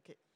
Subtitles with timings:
[0.00, 0.29] Okay.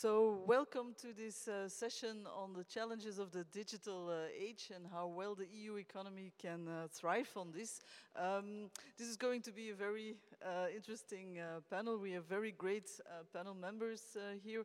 [0.00, 4.86] So welcome to this uh, session on the challenges of the digital uh, age and
[4.90, 7.80] how well the EU economy can uh, thrive on this.
[8.16, 11.98] Um, this is going to be a very uh, interesting uh, panel.
[11.98, 14.64] We have very great uh, panel members here,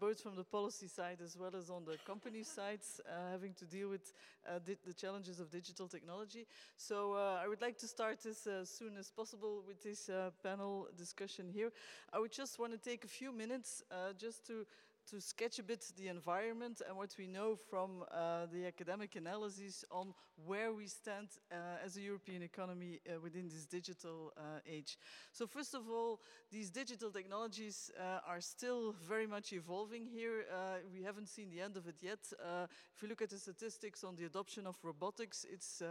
[0.00, 3.90] both from the policy side as well as on the company sides, having to deal
[3.90, 4.14] with
[4.64, 6.46] the challenges of digital technology.
[6.78, 10.08] So I would like to start as soon as possible with this
[10.42, 11.72] panel discussion here.
[12.10, 13.82] I would just want to take a few minutes
[14.18, 14.66] just to,
[15.10, 19.84] to sketch a bit the environment and what we know from uh, the academic analysis
[19.90, 20.12] on
[20.44, 21.54] where we stand uh,
[21.84, 24.98] as a European economy uh, within this digital uh, age.
[25.32, 30.44] So first of all, these digital technologies uh, are still very much evolving here.
[30.52, 32.18] Uh, we haven't seen the end of it yet.
[32.94, 35.82] if you look at the statistics on the adoption of robotics, it's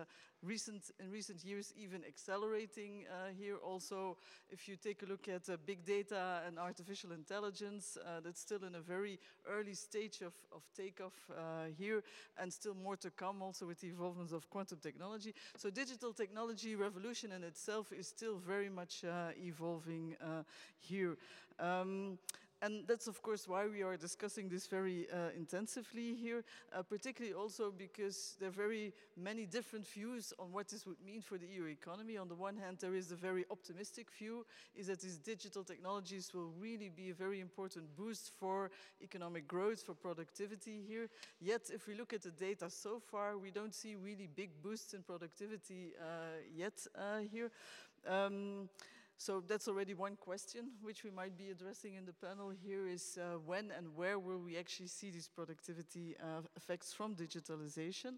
[0.44, 3.06] recent, in recent years even accelerating
[3.38, 3.58] here.
[3.58, 4.18] Also,
[4.50, 8.82] if you take a look at big data and artificial intelligence, that's still in a
[8.82, 9.05] very
[9.48, 12.04] early stage of, of takeoff uh, here
[12.38, 15.34] and still more to come also with the evolvement of quantum technology.
[15.58, 20.44] So digital technology revolution in itself is still very much uh, evolving uh,
[20.80, 21.18] here.
[21.60, 22.18] Um,
[22.62, 26.44] and that's of course why we are discussing this very uh, intensively here,
[26.74, 31.22] uh, particularly also because there are very many different views on what this would mean
[31.22, 32.18] for the EU economy.
[32.18, 34.46] On the one hand, there is a very optimistic view,
[34.76, 38.72] is that these digital technologies will really be a very important boost for
[39.02, 41.10] economic growth, for productivity here.
[41.42, 44.94] Yet, if we look at the data so far, we don't see really big boosts
[44.94, 47.52] in productivity uh, yet uh, here.
[48.08, 48.70] Um,
[49.18, 53.18] so that's already one question which we might be addressing in the panel here is
[53.18, 58.16] uh, when and where will we actually see these productivity uh, effects from digitalization.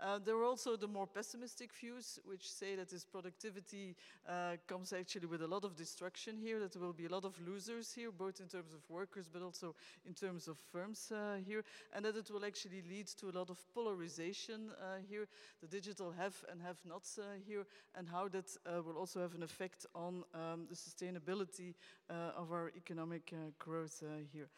[0.00, 3.96] Uh, there are also the more pessimistic views which say that this productivity
[4.28, 7.24] uh, comes actually with a lot of destruction here, that there will be a lot
[7.24, 9.74] of losers here, both in terms of workers but also
[10.06, 13.50] in terms of firms uh, here, and that it will actually lead to a lot
[13.50, 15.26] of polarization uh, here,
[15.60, 19.84] the digital have and have nots here, and how that will also have an effect
[19.96, 21.74] on um, the sustainability
[22.10, 24.48] uh, of our economic uh, growth uh, here.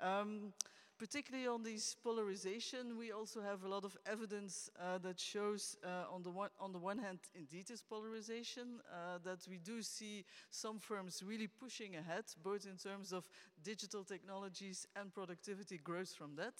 [0.00, 0.52] Um,
[0.98, 6.04] particularly on this polarization, we also have a lot of evidence uh, that shows, uh,
[6.10, 10.24] on, the one, on the one hand, indeed this polarization, uh, that we do see
[10.50, 13.28] some firms really pushing ahead, both in terms of
[13.62, 16.54] digital technologies and productivity growth from that.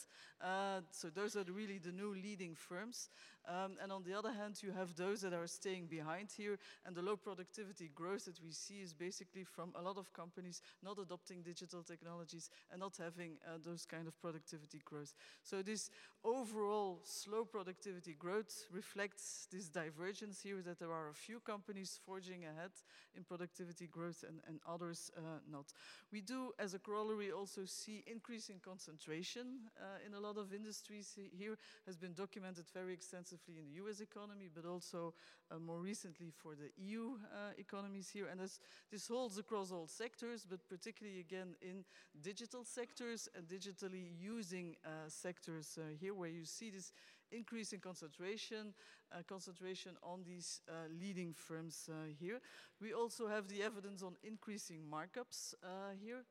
[0.91, 3.09] so those are really the new leading firms.
[3.47, 6.97] Um, and on the other hand, you have those that are staying behind here, and
[6.97, 10.99] the low productivity growth that we see is basically from a lot of companies not
[10.99, 15.15] adopting digital technologies and not having uh, those kind of productivity growth.
[15.45, 15.91] So this
[16.25, 22.45] overall slow productivity growth reflects this divergence here that there are a few companies forging
[22.45, 22.73] ahead
[23.15, 25.67] in productivity growth and, and others uh, not.
[26.11, 31.17] We do, as a corollary, also see increasing concentration uh, in a lot of industries
[31.39, 35.15] here has been documented very extensively in the US economy, but also
[35.51, 38.27] uh, more recently for the EU uh, economies here.
[38.31, 38.59] And this,
[38.91, 41.85] this holds across all sectors, but particularly again in
[42.23, 46.93] digital sectors and digitally using uh, sectors uh, here, where you see this
[47.33, 48.75] increase in concentration,
[49.13, 50.61] uh, concentration on these
[51.01, 52.41] leading firms here.
[52.81, 55.55] We also have the evidence on increasing markups
[56.01, 56.25] here.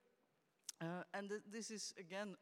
[1.14, 2.38] and th this is again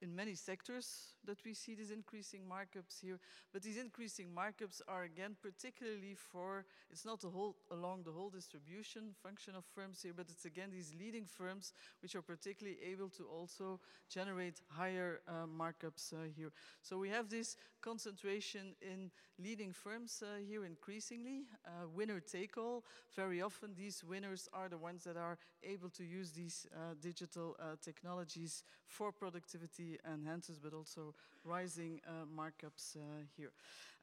[0.00, 3.20] in many sectors that we see these increasing markups here.
[3.52, 8.30] But these increasing markups are again particularly for, it's not the whole, along the whole
[8.30, 13.10] distribution function of firms here, but it's again these leading firms which are particularly able
[13.10, 16.50] to also generate higher uh, markups uh, here.
[16.82, 22.84] So we have this concentration in leading firms uh, here increasingly, uh, winner take all.
[23.14, 27.56] Very often these winners are the ones that are able to use these uh, digital
[27.60, 31.14] uh, technologies for productivity enhances, but also
[31.44, 33.00] rising uh, markups uh,
[33.36, 33.52] here.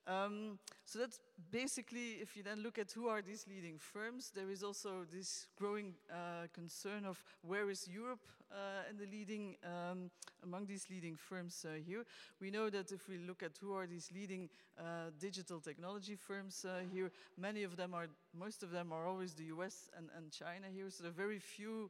[0.07, 1.19] Um, so that's
[1.51, 5.47] basically, if you then look at who are these leading firms, there is also this
[5.57, 8.19] growing uh, concern of where is Europe
[8.51, 10.11] uh, in the leading, um,
[10.43, 12.05] among these leading firms uh, here.
[12.39, 16.63] We know that if we look at who are these leading uh, digital technology firms
[16.93, 18.07] here, many of them are,
[18.37, 21.39] most of them are always the US and, and China here, so there are very
[21.39, 21.89] few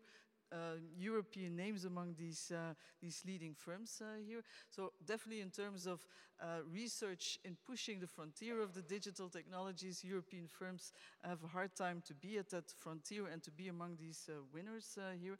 [0.97, 4.43] European names among these, uh, these leading firms uh, here.
[4.69, 6.05] So definitely in terms of
[6.41, 10.91] uh, research in pushing the frontier of the digital technologies, European firms
[11.23, 14.41] have a hard time to be at that frontier and to be among these uh,
[14.53, 15.37] winners uh, here.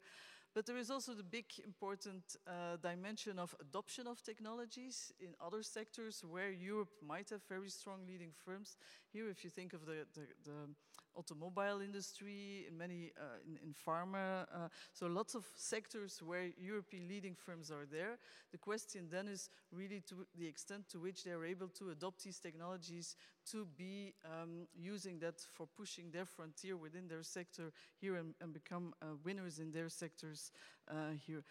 [0.56, 5.62] But there is also the big important uh, dimension of adoption of technologies in other
[5.62, 8.78] sectors where Europe might have very strong leading firms.
[9.12, 10.70] Here, if you think of the, the, the
[11.16, 14.42] automobile industry, in many, uh, in, in, pharma.
[14.52, 18.18] Uh, so lots of sectors where European leading firms are there.
[18.52, 22.24] The question then is really to the extent to which they are able to adopt
[22.24, 23.16] these technologies
[23.50, 28.52] to be um, using that for pushing their frontier within their sector here and, and
[28.52, 30.52] become uh, winners in their sectors
[30.90, 31.42] uh, here.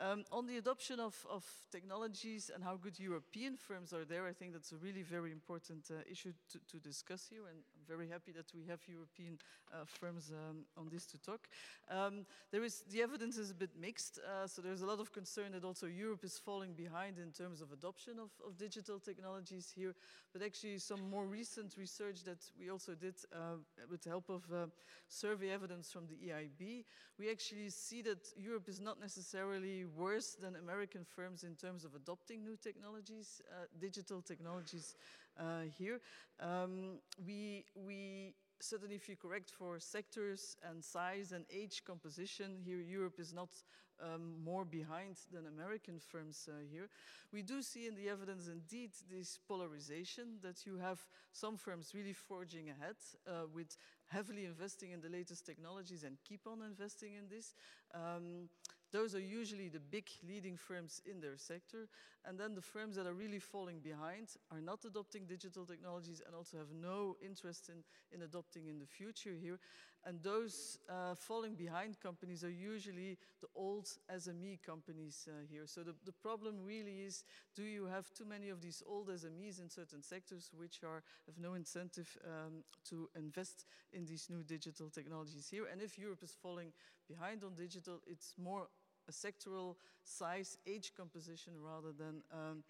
[0.00, 4.32] Um, on the adoption of, of, technologies and how good European firms are there, I
[4.32, 7.58] think that's a really very important uh, issue to, to, discuss here, and
[7.88, 9.38] very happy that we have European
[9.72, 11.48] uh, firms um, on this to talk.
[11.90, 15.12] Um, there is the evidence is a bit mixed, uh, so there's a lot of
[15.12, 19.72] concern that also Europe is falling behind in terms of adoption of, of digital technologies
[19.74, 19.94] here,
[20.32, 23.56] but actually some more recent research that we also did uh,
[23.90, 24.66] with the help of uh,
[25.08, 26.84] survey evidence from the EIB,
[27.18, 31.94] we actually see that Europe is not necessarily worse than American firms in terms of
[31.94, 34.96] adopting new technologies, uh, digital technologies
[35.76, 36.00] here.
[36.40, 42.80] Um, we, we certainly if you correct for sectors and size and age composition, here
[42.80, 43.48] Europe is not
[44.00, 46.88] um, more behind than American firms uh, here.
[47.32, 51.00] We do see in the evidence indeed this polarization that you have
[51.32, 53.76] some firms really forging ahead uh, with
[54.06, 57.54] heavily investing in the latest technologies and keep on investing in this.
[57.94, 58.48] Um,
[58.92, 61.88] those are usually the big leading firms in their sector.
[62.24, 66.34] And then the firms that are really falling behind are not adopting digital technologies and
[66.34, 67.84] also have no interest in,
[68.16, 69.58] in adopting in the future here.
[70.04, 75.66] And those uh, falling behind companies are usually the old SME companies uh, here.
[75.66, 77.24] So the, the problem really is,
[77.54, 81.38] do you have too many of these old SMEs in certain sectors which are, have
[81.38, 85.66] no incentive um, to invest in these new digital technologies here?
[85.70, 86.72] And if Europe is falling
[87.08, 88.68] behind on digital, it's more
[89.08, 92.62] a sectoral size, age composition rather than um,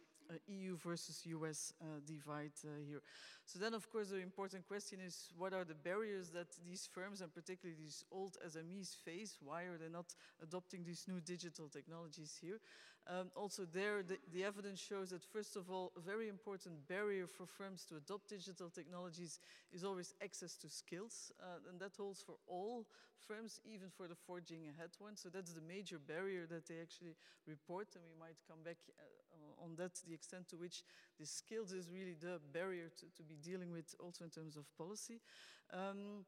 [0.49, 3.03] EU versus US uh, divide uh, here.
[3.45, 7.21] So then, of course, the important question is what are the barriers that these firms,
[7.21, 9.39] and particularly these old SMEs, face?
[9.41, 12.61] Why are they not adopting these new digital technologies here?
[13.09, 17.27] Um, also there, the, the, evidence shows that, first of all, a very important barrier
[17.27, 19.41] for firms to adopt digital technologies
[19.73, 21.33] is always access to skills.
[21.41, 22.85] Uh, and that holds for all
[23.27, 25.21] firms, even for the forging ahead ones.
[25.23, 27.17] So that's the major barrier that they actually
[27.47, 27.89] report.
[27.95, 29.18] And we might come back uh,
[29.63, 30.83] on that, the extent to which
[31.19, 34.65] the skills is really the barrier to, to be dealing with also in terms of
[34.77, 35.21] policy.
[35.73, 36.25] Um,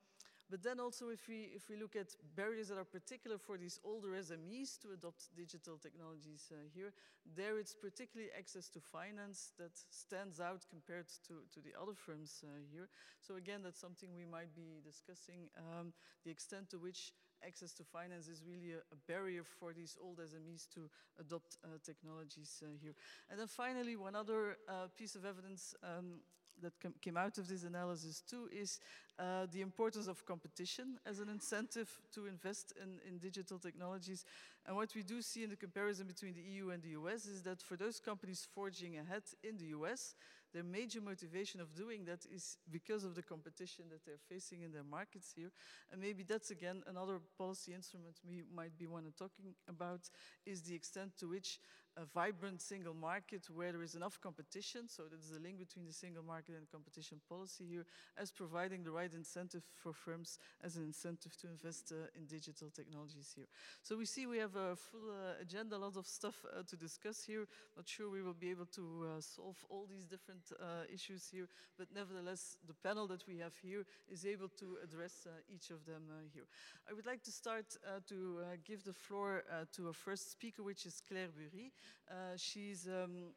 [0.50, 3.78] but then also if we, if we look at barriers that are particular for these
[3.84, 6.92] older SMEs to adopt digital technologies uh, here,
[7.36, 12.42] there it's particularly access to finance that stands out compared to, to the other firms
[12.42, 12.88] uh, here.
[13.20, 15.92] So again, that's something we might be discussing, um,
[16.24, 17.12] the extent to which
[17.46, 21.78] access to finance is really a, a barrier for these old SMEs to adopt uh,
[21.84, 22.94] technologies uh, here.
[23.30, 26.20] And then finally, one other uh, piece of evidence um,
[26.62, 28.80] that came out of this analysis too is
[29.18, 34.24] uh, the importance of competition as an incentive to invest in, in digital technologies.
[34.66, 37.42] And what we do see in the comparison between the EU and the US is
[37.42, 40.14] that for those companies forging ahead in the US,
[40.52, 44.72] their major motivation of doing that is because of the competition that they're facing in
[44.72, 45.50] their markets here.
[45.92, 50.08] And maybe that's again another policy instrument we might be one talking about
[50.46, 51.60] is the extent to which
[51.96, 55.92] a vibrant single market where there is enough competition, so there's the link between the
[55.92, 57.84] single market and competition policy here,
[58.16, 62.70] as providing the right incentive for firms as an incentive to invest uh, in digital
[62.70, 63.46] technologies here.
[63.82, 66.76] So we see we have a full uh, agenda, a lot of stuff uh, to
[66.76, 67.46] discuss here.
[67.76, 71.48] Not sure we will be able to uh, solve all these different uh, issues here,
[71.76, 75.84] but nevertheless, the panel that we have here is able to address uh, each of
[75.86, 76.46] them here.
[76.88, 77.76] I would like to start
[78.08, 81.72] to give the floor to our first speaker, which is Claire Bury.
[82.10, 83.32] Uh, she's um,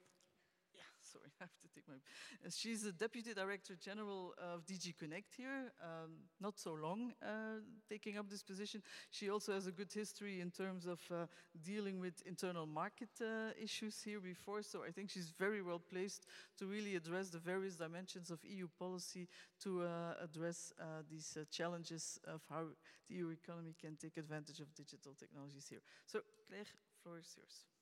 [1.11, 1.95] sorry, I have to take my.
[1.95, 7.59] Uh, she's a deputy director general of DG Connect here, um, not so long uh,
[7.89, 8.81] taking up this position.
[9.11, 11.25] She also has a good history in terms of uh,
[11.61, 16.25] dealing with internal market uh, issues here before, so I think she's very well placed
[16.59, 19.27] to really address the various dimensions of EU policy
[19.61, 20.73] to uh, address
[21.09, 22.65] these challenges of how
[23.07, 25.81] the EU economy can take advantage of digital technologies here.
[26.05, 26.65] So, Claire,
[27.03, 27.72] floor is yours.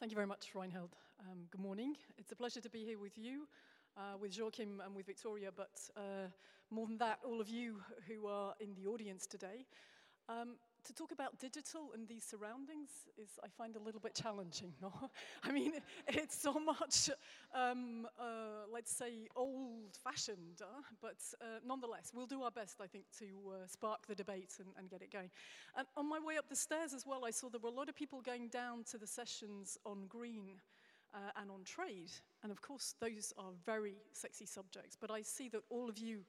[0.00, 0.96] Thank you very much, Reinhilde.
[1.20, 1.94] Um, good morning.
[2.16, 3.46] It's a pleasure to be here with you,
[3.98, 6.28] uh, with Joachim and with Victoria, but uh,
[6.70, 9.66] more than that, all of you who are in the audience today.
[10.26, 14.72] Um, to talk about digital and these surroundings is, I find, a little bit challenging.
[14.82, 15.10] No?
[15.44, 15.72] I mean,
[16.08, 17.10] it's so much,
[17.54, 23.04] um, uh, let's say, old-fashioned, uh, but uh, nonetheless, we'll do our best, I think,
[23.18, 25.28] to uh, spark the debate and, and, get it going.
[25.76, 27.88] And on my way up the stairs as well, I saw there were a lot
[27.90, 30.60] of people going down to the sessions on green
[31.14, 32.12] uh, and on trade.
[32.42, 36.20] And of course, those are very sexy subjects, but I see that all of you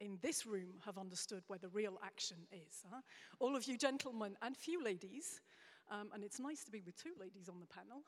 [0.00, 2.84] in this room have understood where the real action is.
[2.90, 3.00] Huh?
[3.38, 5.40] All of you gentlemen and few ladies,
[5.90, 8.02] um, and it's nice to be with two ladies on the panel,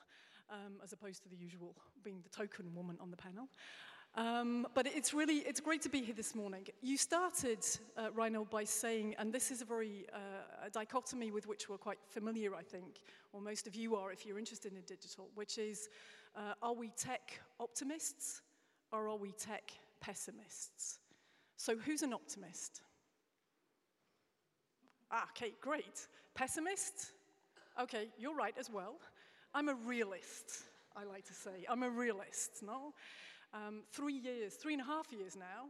[0.51, 3.49] um, as opposed to the usual being the token woman on the panel.
[4.15, 6.67] Um, but it's really, it's great to be here this morning.
[6.83, 7.65] You started,
[7.97, 8.11] uh,
[8.51, 12.55] by saying, and this is a very uh, a dichotomy with which we're quite familiar,
[12.55, 13.01] I think,
[13.33, 15.89] or most of you are if you're interested in digital, which is,
[16.37, 18.43] uh, are we tech optimists
[18.93, 20.99] or are we tech pessimists?
[21.57, 22.83] So who's an optimist?
[25.11, 26.07] Ah, okay, great.
[26.35, 27.13] Pessimist?
[27.81, 28.97] Okay, you're right as well.
[29.55, 30.65] I'm a realist,
[30.97, 31.67] I like to say.
[31.69, 32.95] I'm a realist, no?
[33.53, 35.69] Um, three years, three and a half years now,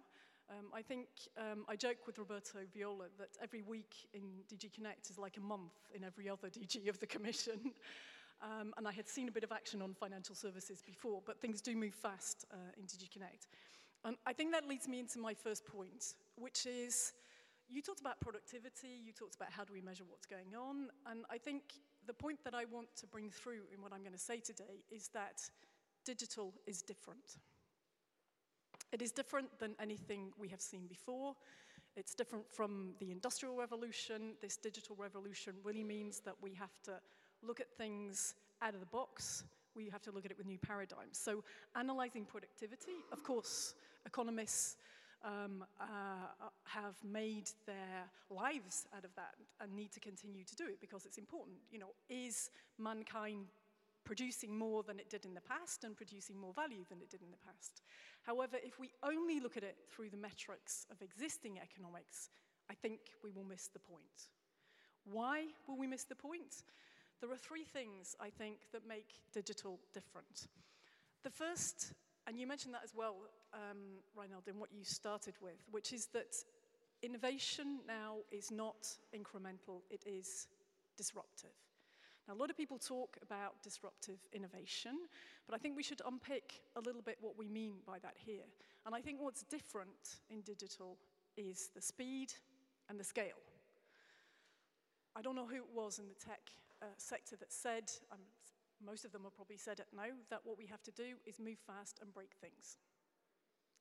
[0.51, 5.09] um, I think um, I joke with Roberto Viola that every week in DG Connect
[5.09, 7.73] is like a month in every other DG of the Commission.
[8.43, 11.61] Um, and I had seen a bit of action on financial services before, but things
[11.61, 13.47] do move fast uh, in DG Connect.
[14.05, 17.13] And I think that leads me into my first point, which is
[17.69, 21.25] you talked about productivity, you talked about how do we measure what's going on, and
[21.31, 21.63] I think
[22.07, 24.83] the point that I want to bring through in what I'm going to say today
[24.91, 25.41] is that
[26.05, 27.39] digital is different.
[28.91, 31.35] It is different than anything we have seen before.
[31.97, 34.35] It's different from the Industrial Revolution.
[34.41, 36.93] This digital revolution really means that we have to
[37.43, 39.45] look at things out of the box.
[39.75, 41.19] We have to look at it with new paradigms.
[41.19, 41.45] So
[41.77, 43.75] analyzing productivity, of course,
[44.07, 44.77] economists
[45.25, 50.65] um, uh, have made their lives out of that and need to continue to do
[50.67, 51.57] it because it's important.
[51.71, 53.47] You know, is mankind
[54.05, 57.23] producing more than it did in the past and producing more value than it did
[57.23, 57.83] in the past?
[58.23, 62.31] However, if we only look at it through the metrics of existing economics,
[62.71, 64.31] I think we will miss the point.
[65.05, 66.65] Why will we miss the point?
[67.21, 70.49] There are three things, I think, that make digital different.
[71.23, 71.95] The first,
[72.27, 73.17] and you mentioned that as well,
[73.55, 76.35] um, Reinhilde, in what you started with, which is that
[77.03, 80.47] innovation now is not incremental, it is
[80.97, 81.51] disruptive.
[82.29, 84.93] Now, a lot of people talk about disruptive innovation,
[85.47, 88.45] but I think we should unpick a little bit what we mean by that here.
[88.87, 90.97] And I think what's different in digital
[91.37, 92.33] is the speed
[92.89, 93.41] and the scale.
[95.17, 96.41] I don't know who it was in the tech
[96.81, 98.21] uh, sector that said, um,
[98.85, 101.39] most of them have probably said it now, that what we have to do is
[101.39, 102.77] move fast and break things.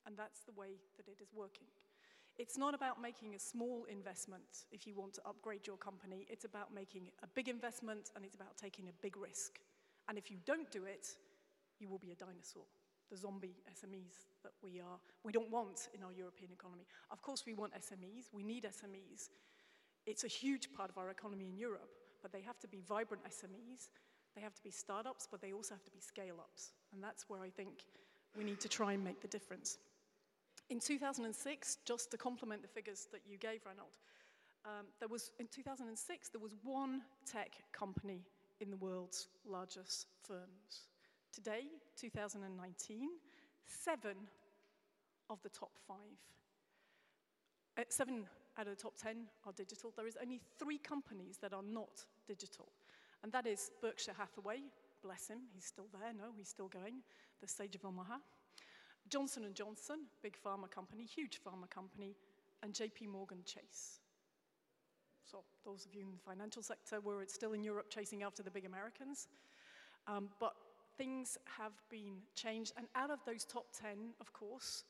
[0.05, 1.67] And that's the way that it is working.
[2.37, 6.25] It's not about making a small investment if you want to upgrade your company.
[6.29, 9.59] It's about making a big investment and it's about taking a big risk.
[10.07, 11.07] And if you don't do it,
[11.79, 12.63] you will be a dinosaur.
[13.09, 16.85] The zombie SMEs that we are, we don't want in our European economy.
[17.11, 18.31] Of course, we want SMEs.
[18.31, 19.29] We need SMEs.
[20.05, 23.23] It's a huge part of our economy in Europe, but they have to be vibrant
[23.25, 23.89] SMEs.
[24.35, 26.71] They have to be startups, but they also have to be scale ups.
[26.93, 27.83] And that's where I think
[28.37, 29.77] we need to try and make the difference.
[30.71, 33.99] In 2006, just to complement the figures that you gave, Reinhilde,
[34.63, 38.21] um, there was, in 2006, there was one tech company
[38.61, 40.87] in the world's largest firms.
[41.33, 41.63] Today,
[41.99, 43.09] 2019,
[43.65, 44.15] seven
[45.29, 45.97] of the top five.
[47.77, 48.23] Uh, seven
[48.57, 49.91] out of the top 10 are digital.
[49.97, 52.69] There is only three companies that are not digital.
[53.23, 54.61] And that is Berkshire Hathaway,
[55.03, 57.01] bless him, he's still there, no, he's still going,
[57.41, 58.19] the Sage of Omaha.
[59.11, 62.15] Johnson & Johnson, big pharma company, huge pharma company,
[62.63, 63.99] and JP Morgan Chase.
[65.29, 68.49] So those of you in the financial sector were still in Europe chasing after the
[68.49, 69.27] big Americans.
[70.07, 70.53] Um, but
[70.97, 72.73] things have been changed.
[72.77, 74.85] And out of those top 10, of course,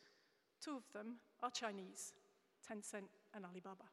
[0.63, 2.13] two of them are Chinese,
[2.67, 3.85] Tencent and Alibaba.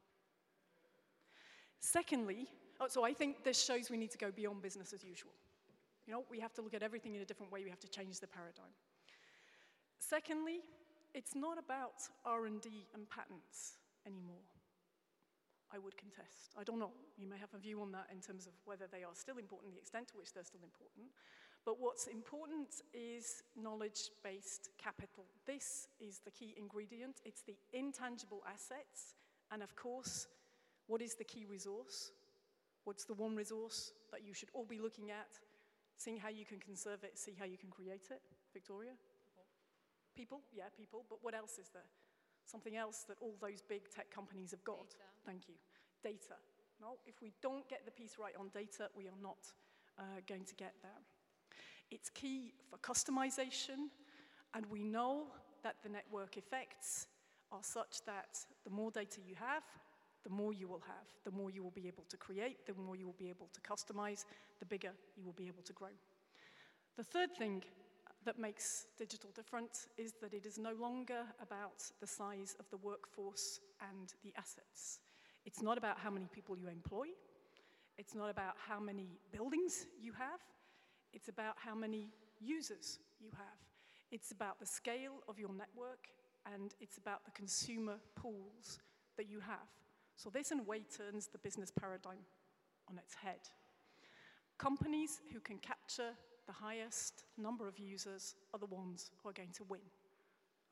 [1.80, 2.48] Secondly,
[2.80, 5.32] oh, so I think this shows we need to go beyond business as usual.
[6.06, 7.62] You know, we have to look at everything in a different way.
[7.62, 8.72] We have to change the paradigm.
[9.98, 10.60] Secondly,
[11.14, 14.44] it's not about R&D and patents anymore.
[15.72, 16.54] I would contest.
[16.58, 16.92] I don't know.
[17.18, 19.74] You may have a view on that in terms of whether they are still important,
[19.74, 21.12] the extent to which they're still important.
[21.64, 25.24] But what's important is knowledge-based capital.
[25.46, 27.20] This is the key ingredient.
[27.24, 29.14] It's the intangible assets.
[29.50, 30.26] And of course,
[30.86, 32.12] what is the key resource?
[32.84, 35.28] What's the one resource that you should all be looking at,
[35.98, 38.22] seeing how you can conserve it, see how you can create it?
[38.54, 38.92] Victoria?
[40.18, 41.86] People, yeah, people, but what else is there?
[42.44, 44.90] Something else that all those big tech companies have got.
[44.90, 45.10] Data.
[45.24, 45.54] Thank you.
[46.02, 46.34] Data.
[46.80, 49.38] No, if we don't get the piece right on data, we are not
[49.96, 50.90] uh, going to get there.
[51.92, 53.90] It's key for customization,
[54.54, 55.26] and we know
[55.62, 57.06] that the network effects
[57.52, 59.62] are such that the more data you have,
[60.24, 62.96] the more you will have, the more you will be able to create, the more
[62.96, 64.24] you will be able to customize,
[64.58, 65.94] the bigger you will be able to grow.
[66.96, 67.62] The third thing
[68.24, 72.76] that makes digital different is that it is no longer about the size of the
[72.78, 75.00] workforce and the assets.
[75.44, 77.06] It's not about how many people you employ.
[77.96, 80.40] It's not about how many buildings you have.
[81.12, 83.58] It's about how many users you have.
[84.10, 86.08] It's about the scale of your network
[86.52, 88.78] and it's about the consumer pools
[89.16, 89.68] that you have.
[90.16, 92.24] So this in a way turns the business paradigm
[92.88, 93.40] on its head.
[94.58, 96.12] Companies who can capture
[96.48, 99.84] the highest number of users are the ones who are going to win.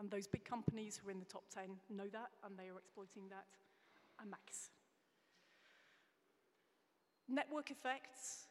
[0.00, 2.78] And those big companies who are in the top 10 know that and they are
[2.78, 3.44] exploiting that
[4.22, 4.70] a max.
[7.28, 8.48] Network effects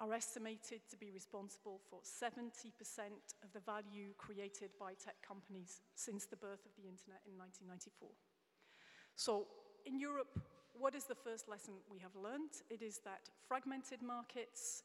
[0.00, 2.70] are estimated to be responsible for 70%
[3.42, 8.08] of the value created by tech companies since the birth of the internet in 1994.
[9.14, 9.46] So
[9.86, 10.38] in Europe,
[10.78, 12.62] what is the first lesson we have learned?
[12.70, 14.84] It is that fragmented markets,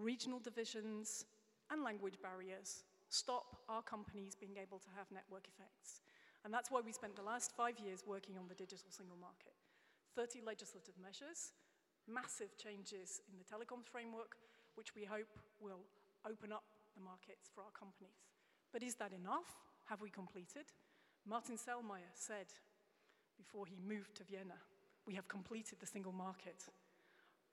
[0.00, 1.24] regional divisions,
[1.70, 6.00] and language barriers stop our companies being able to have network effects.
[6.44, 9.54] And that's why we spent the last five years working on the digital single market.
[10.16, 11.52] 30 legislative measures,
[12.08, 14.36] massive changes in the telecoms framework,
[14.74, 15.84] which we hope will
[16.26, 18.24] open up the markets for our companies.
[18.72, 19.46] But is that enough?
[19.86, 20.66] Have we completed?
[21.26, 22.46] Martin Selmayr said
[23.36, 24.56] before he moved to Vienna,
[25.06, 26.64] we have completed the single market.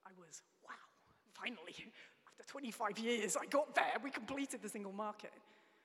[0.05, 0.79] I was, wow,
[1.33, 1.75] finally,
[2.39, 5.31] after 25 years, I got there, we completed the single market.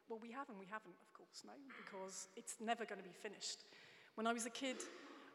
[0.08, 1.52] Well, we haven't, we haven't, of course, no,
[1.84, 3.64] because it's never going to be finished.
[4.16, 4.76] When I was a kid,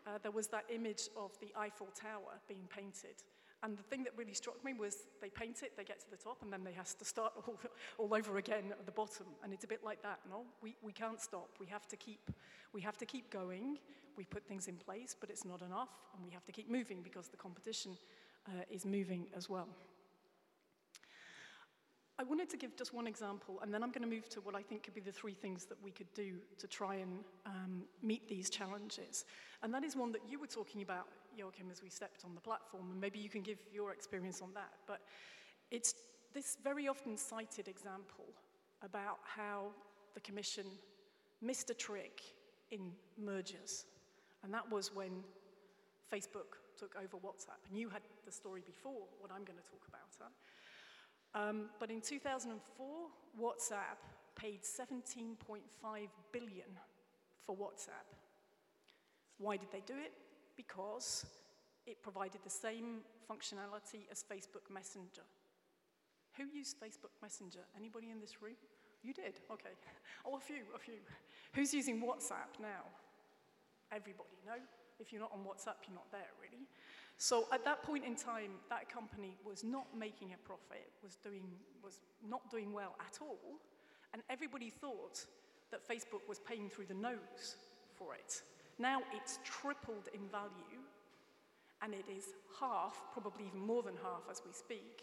[0.06, 3.16] uh, there was that image of the Eiffel Tower being painted.
[3.64, 6.18] And the thing that really struck me was they paint it, they get to the
[6.18, 7.60] top, and then they have to start all,
[7.98, 9.26] all over again at the bottom.
[9.44, 10.44] And it's a bit like that, no?
[10.62, 11.50] We, we can't stop.
[11.60, 12.30] We have to keep,
[12.74, 13.80] we have to keep going.
[14.16, 17.02] We put things in place, but it's not enough, and we have to keep moving
[17.02, 17.98] because the competition
[18.48, 19.68] uh, is moving as well.
[22.20, 24.56] I wanted to give just one example, and then I'm going to move to what
[24.56, 27.84] I think could be the three things that we could do to try and um,
[28.02, 29.26] meet these challenges.
[29.62, 32.42] And that is one that you were talking about, Joachim, as we stepped on the
[32.42, 34.72] platform, and maybe you can give your experience on that.
[34.88, 35.02] But
[35.70, 35.94] it's
[36.34, 38.26] this very often cited example
[38.82, 39.68] about how
[40.16, 40.66] the Commission
[41.42, 42.22] missed a trick
[42.72, 42.92] in
[43.24, 43.86] mergers.
[44.44, 45.24] And that was when
[46.12, 47.62] Facebook took over WhatsApp.
[47.70, 50.10] And you had the story before, what I'm going to talk about.
[50.20, 50.30] Huh?
[51.36, 52.88] Um, but in 2004,
[53.40, 54.00] WhatsApp
[54.36, 55.62] paid 17.5
[56.32, 56.70] billion
[57.46, 58.08] for WhatsApp.
[59.38, 60.14] Why did they do it?
[60.56, 61.26] Because
[61.86, 65.24] it provided the same functionality as Facebook Messenger.
[66.38, 67.62] Who used Facebook Messenger?
[67.76, 68.56] Anybody in this room?
[69.04, 69.40] You did?
[69.52, 69.70] Okay.
[70.26, 71.00] Oh, a few, a few.
[71.54, 72.84] Who's using WhatsApp now?
[73.94, 74.60] Everybody, no?
[75.00, 76.68] If you're not on WhatsApp, you're not there, really.
[77.18, 81.44] So at that point in time, that company was not making a profit, was, doing,
[81.84, 83.60] was not doing well at all,
[84.14, 85.26] and everybody thought
[85.72, 87.58] that Facebook was paying through the nose
[87.96, 88.44] for it.
[88.78, 90.86] Now it's tripled in value,
[91.82, 92.26] and it is
[92.60, 95.02] half, probably even more than half as we speak,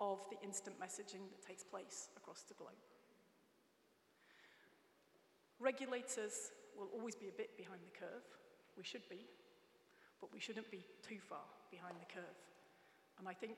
[0.00, 2.72] of the instant messaging that takes place across the globe.
[5.58, 8.24] Regulators will always be a bit behind the curve.
[8.76, 9.20] We should be
[10.20, 12.38] but we shouldn't be too far behind the curve.
[13.18, 13.56] And I think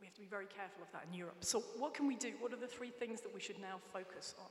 [0.00, 1.36] we have to be very careful of that in Europe.
[1.40, 2.32] So, what can we do?
[2.40, 4.50] What are the three things that we should now focus on?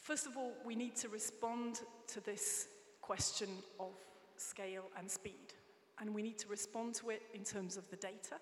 [0.00, 2.66] First of all, we need to respond to this
[3.00, 3.48] question
[3.80, 3.92] of
[4.36, 5.54] scale and speed.
[6.00, 8.36] And we need to respond to it in terms of the data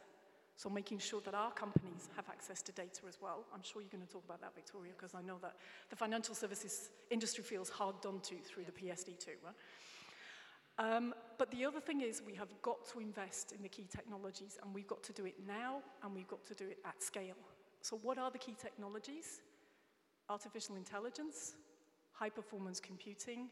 [0.63, 3.45] so making sure that our companies have access to data as well.
[3.53, 5.57] I'm sure you're going to talk about that, Victoria, because I know that
[5.91, 9.27] the financial services industry feels hard done to through the PSD2.
[9.45, 9.57] Right?
[10.79, 14.57] Um, but the other thing is we have got to invest in the key technologies,
[14.63, 17.35] and we've got to do it now, and we've got to do it at scale.
[17.81, 19.41] So what are the key technologies?
[20.31, 21.55] Artificial intelligence,
[22.13, 23.49] high-performance computing,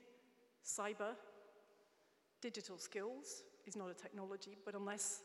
[0.64, 1.16] cyber,
[2.40, 5.22] digital skills is not a technology, but unless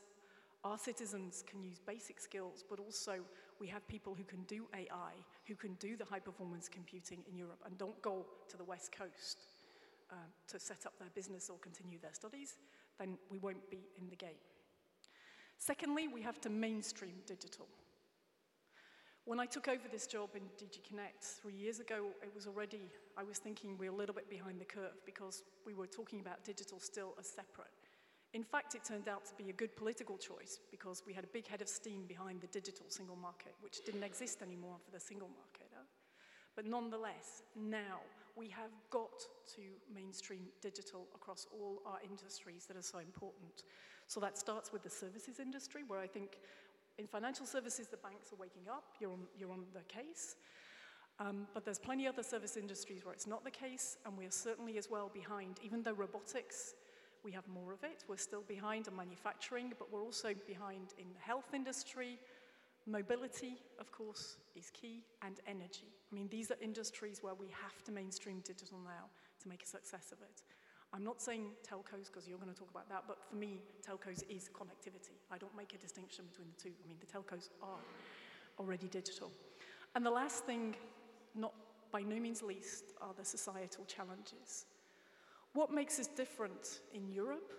[0.65, 3.19] our citizens can use basic skills, but also
[3.59, 5.13] we have people who can do AI,
[5.47, 8.91] who can do the high performance computing in Europe and don't go to the West
[8.91, 9.45] Coast
[10.11, 10.15] uh,
[10.47, 12.55] to set up their business or continue their studies,
[12.99, 14.41] then we won't be in the game.
[15.57, 17.67] Secondly, we have to mainstream digital.
[19.25, 22.81] When I took over this job in DG Connect three years ago, it was already,
[23.17, 26.43] I was thinking we're a little bit behind the curve because we were talking about
[26.43, 27.84] digital still as separate.
[28.35, 31.31] In fact, it turned out to be a good political choice because we had a
[31.37, 34.99] big head of steam behind the digital single market, which didn't exist anymore for the
[34.99, 35.69] single market.
[35.73, 35.87] Huh?
[36.53, 38.03] But nonetheless, now
[38.35, 39.17] we have got
[39.55, 39.61] to
[39.93, 43.63] mainstream digital across all our industries that are so important.
[44.07, 46.31] So that starts with the services industry, where I think
[46.97, 50.35] In financial services, the banks are waking up, you're on, you're on the case.
[51.19, 54.31] Um, but there's plenty of other service industries where it's not the case, and we're
[54.31, 55.59] certainly as well behind.
[55.63, 56.73] Even though robotics,
[57.25, 61.07] we have more of it, we're still behind in manufacturing, but we're also behind in
[61.11, 62.19] the health industry.
[62.85, 65.89] Mobility, of course, is key, and energy.
[66.11, 69.09] I mean, these are industries where we have to mainstream digital now
[69.41, 70.43] to make a success of it.
[70.93, 74.23] I'm not saying telcos because you're going to talk about that, but for me, telcos
[74.29, 75.17] is connectivity.
[75.31, 76.75] I don't make a distinction between the two.
[76.85, 77.79] I mean, the telcos are
[78.59, 79.31] already digital.
[79.95, 80.75] And the last thing
[81.33, 81.53] not
[81.91, 84.65] by no means least, are the societal challenges.
[85.55, 87.53] What makes us different in Europe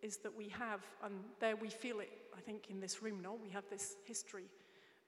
[0.00, 3.38] is that we have, and there we feel it, I think, in this room, no?
[3.40, 4.46] We have this history,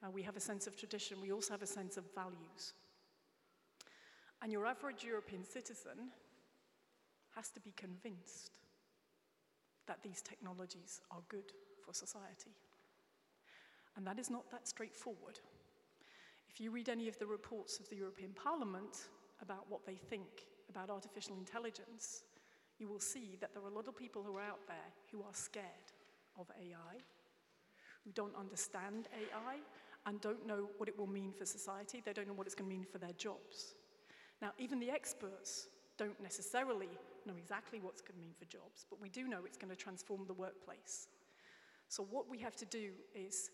[0.05, 2.75] uh, we have a sense of tradition, we also have a sense of values.
[4.43, 6.13] And your average European citizen
[7.35, 8.59] has to be convinced
[9.87, 12.53] that these technologies are good for society.
[13.97, 15.41] And that is not that straightforward.
[16.51, 19.09] If you read any of the reports of the European Parliament
[19.41, 22.25] about what they think about artificial intelligence,
[22.79, 24.77] you will see that there are a lot of people who are out there
[25.11, 25.65] who are scared
[26.39, 26.97] of AI,
[28.05, 29.57] who don't understand AI,
[30.07, 32.03] and don't know what it will mean for society.
[32.05, 33.75] They don't know what it's going to mean for their jobs.
[34.41, 36.89] Now, even the experts don't necessarily
[37.27, 39.77] know exactly what's going to mean for jobs, but we do know it's going to
[39.77, 41.09] transform the workplace.
[41.89, 43.51] So, what we have to do is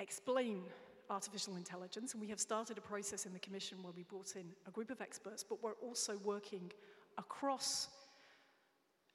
[0.00, 0.62] explain
[1.10, 4.46] artificial intelligence, and we have started a process in the Commission where we brought in
[4.66, 6.70] a group of experts, but we're also working
[7.18, 7.88] across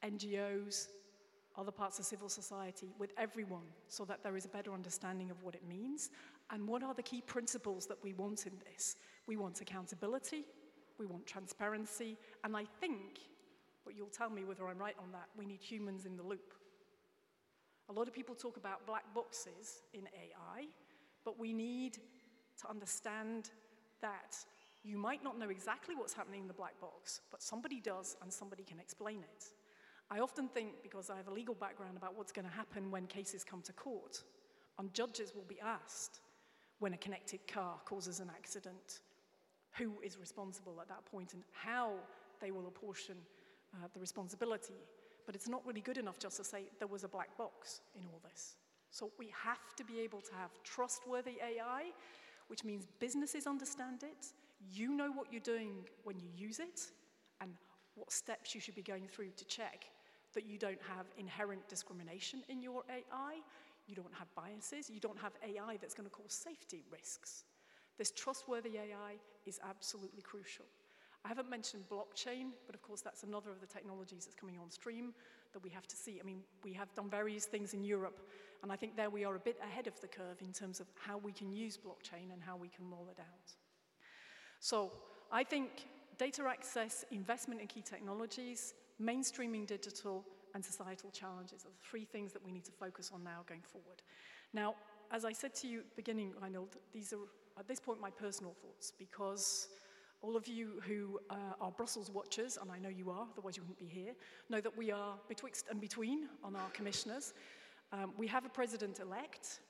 [0.04, 0.88] NGOs,
[1.56, 5.42] other parts of civil society, with everyone, so that there is a better understanding of
[5.42, 6.10] what it means
[6.50, 8.96] and what are the key principles that we want in this.
[9.26, 10.44] We want accountability,
[10.98, 13.18] we want transparency, and I think,
[13.84, 16.54] but you'll tell me whether I'm right on that, we need humans in the loop.
[17.88, 20.66] A lot of people talk about black boxes in AI,
[21.26, 21.98] but we need
[22.62, 23.50] to understand
[24.00, 24.36] that
[24.84, 28.32] you might not know exactly what's happening in the black box, but somebody does and
[28.32, 29.44] somebody can explain it.
[30.08, 33.08] I often think, because I have a legal background, about what's going to happen when
[33.08, 34.22] cases come to court.
[34.78, 36.20] And judges will be asked
[36.78, 39.00] when a connected car causes an accident
[39.76, 41.94] who is responsible at that point and how
[42.40, 43.16] they will apportion
[43.74, 44.74] uh, the responsibility.
[45.24, 48.06] But it's not really good enough just to say there was a black box in
[48.06, 48.54] all this.
[48.90, 51.90] So we have to be able to have trustworthy AI,
[52.48, 54.26] which means businesses understand it,
[54.72, 56.80] you know what you're doing when you use it,
[57.40, 57.52] and
[57.94, 59.86] what steps you should be going through to check
[60.34, 63.40] that you don't have inherent discrimination in your AI,
[63.86, 67.44] you don't have biases, you don't have AI that's going to cause safety risks.
[67.98, 69.14] This trustworthy AI
[69.46, 70.66] is absolutely crucial.
[71.24, 74.70] I haven't mentioned blockchain, but of course that's another of the technologies that's coming on
[74.70, 75.14] stream
[75.56, 76.20] that we have to see.
[76.20, 78.20] I mean, we have done various things in Europe
[78.62, 80.86] and I think there we are a bit ahead of the curve in terms of
[80.98, 83.48] how we can use blockchain and how we can roll it out.
[84.60, 84.92] So
[85.32, 85.70] I think
[86.18, 92.32] data access, investment in key technologies, mainstreaming digital, and societal challenges are the three things
[92.34, 94.02] that we need to focus on now going forward.
[94.52, 94.74] Now,
[95.10, 98.10] as I said to you at the beginning, Reinhilde, these are at this point my
[98.10, 99.68] personal thoughts because
[100.22, 103.62] all of you who uh, are Brussels watchers, and I know you are, otherwise you
[103.62, 104.14] wouldn't be here,
[104.48, 107.34] know that we are betwixt and between on our commissioners.
[107.92, 109.60] Um, we have a president elect.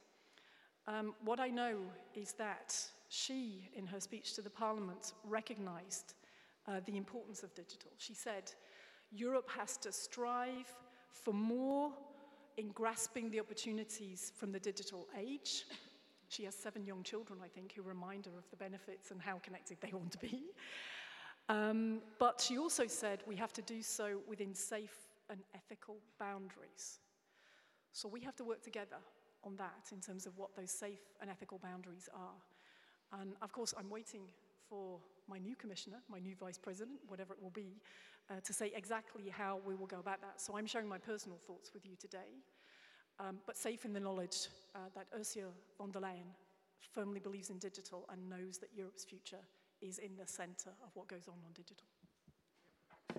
[0.87, 1.79] Um, what I know
[2.15, 2.77] is that
[3.09, 6.15] she, in her speech to the parliament, recognized
[6.69, 7.91] uh, the importance of digital.
[7.99, 8.53] She said,
[9.13, 10.75] Europe has to strive
[11.11, 11.93] for more
[12.57, 15.65] in grasping the opportunities from the digital age.
[16.29, 19.39] She has seven young children, I think, who remind her of the benefits and how
[19.39, 20.45] connected they want to be.
[21.49, 24.97] Um, but she also said we have to do so within safe
[25.31, 26.99] and ethical boundaries.
[27.93, 28.97] So we have to work together
[29.45, 33.21] on that in terms of what those safe and ethical boundaries are.
[33.21, 34.23] And of course, I'm waiting
[34.69, 37.81] for my new commissioner, my new vice president, whatever it will be,
[38.29, 40.41] uh, to say exactly how we will go about that.
[40.41, 42.43] So I'm sharing my personal thoughts with you today,
[43.21, 46.35] um, but safe in the knowledge uh, that Ursula von der Leyen
[46.93, 49.45] firmly believes in digital and knows that Europe's future
[49.81, 51.87] is in the center of what goes on on digital.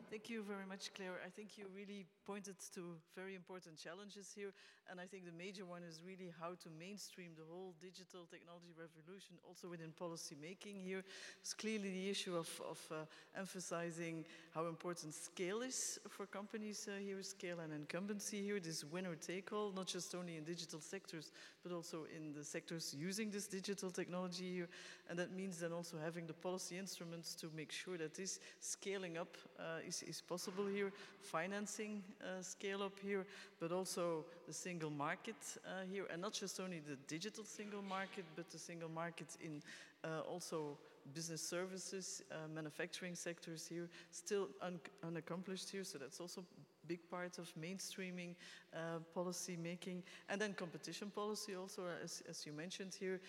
[0.10, 1.20] Thank you very much, Claire.
[1.26, 4.54] I think you really pointed to very important challenges here.
[4.90, 8.72] And I think the major one is really how to mainstream the whole digital technology
[8.80, 11.04] revolution also within policy making here.
[11.42, 12.96] It's clearly the issue of, of uh,
[13.38, 14.24] emphasizing
[14.56, 19.52] how important scale is for companies uh, here, scale and incumbency here, this winner take
[19.52, 21.32] all, not just only in digital sectors,
[21.64, 24.70] but also in the sectors using this digital technology here.
[25.10, 29.18] And that means then also having the policy instruments to make sure that this scaling
[29.18, 33.26] up uh, is, is possible here, financing uh, scale up here,
[33.60, 38.26] but also the single market uh, here, and not just only the digital single market,
[38.36, 39.62] but the single market in
[40.04, 40.78] uh, also
[41.14, 46.44] business services, uh, manufacturing sectors here, still un unaccomplished here, so that's also
[46.88, 48.36] big part of mainstreaming
[48.74, 50.04] uh, policy making.
[50.30, 53.20] And then competition policy also, as, as you mentioned here,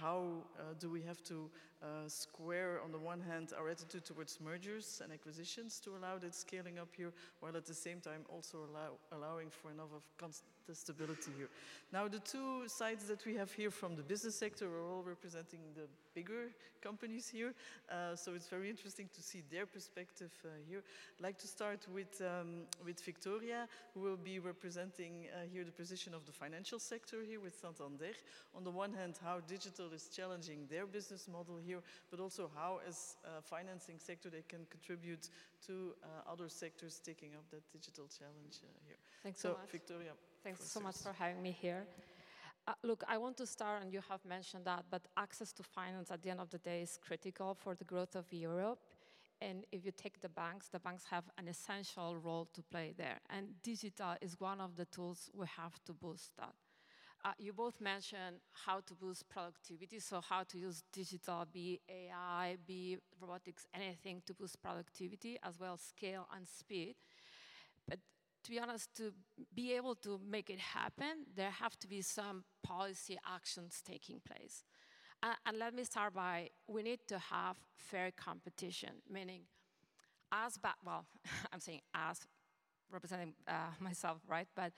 [0.00, 1.50] how uh, do we have to
[1.82, 6.34] uh, square, on the one hand, our attitude towards mergers and acquisitions to allow that
[6.34, 9.90] scaling up here, while at the same time also allow, allowing for enough
[10.22, 10.34] of
[10.72, 11.48] stability here.
[11.92, 15.60] Now the two sides that we have here from the business sector are all representing
[15.74, 16.48] the bigger
[16.80, 17.52] companies here.
[17.90, 20.82] Uh, so it's very interesting to see their perspective uh, here.
[21.18, 25.72] I'd like to start with, um, with Victoria, who will be representing uh, here the
[25.72, 28.14] position of the financial sector here with Santander.
[28.56, 31.80] On the one hand, how digital is challenging their business model here,
[32.10, 35.28] but also how as a financing sector they can contribute
[35.66, 38.96] to uh, other sectors taking up that digital challenge uh, here.
[39.22, 39.70] Thanks so, so much.
[39.70, 40.12] Victoria.
[40.42, 41.86] Thanks so much for having me here.
[42.66, 46.10] Uh, look, I want to start, and you have mentioned that, but access to finance
[46.10, 48.78] at the end of the day is critical for the growth of Europe.
[49.40, 53.20] And if you take the banks, the banks have an essential role to play there.
[53.28, 56.54] And digital is one of the tools we have to boost that.
[57.24, 62.56] Uh, you both mentioned how to boost productivity, so how to use digital, be AI,
[62.66, 66.96] be robotics, anything to boost productivity, as well scale and speed.
[67.88, 68.00] But
[68.44, 69.12] to be honest, to
[69.54, 74.64] be able to make it happen, there have to be some policy actions taking place.
[75.22, 79.42] Uh, and let me start by, we need to have fair competition, meaning
[80.32, 81.06] as, well,
[81.52, 82.20] I'm saying as,
[82.92, 84.48] representing uh, myself, right?
[84.56, 84.72] But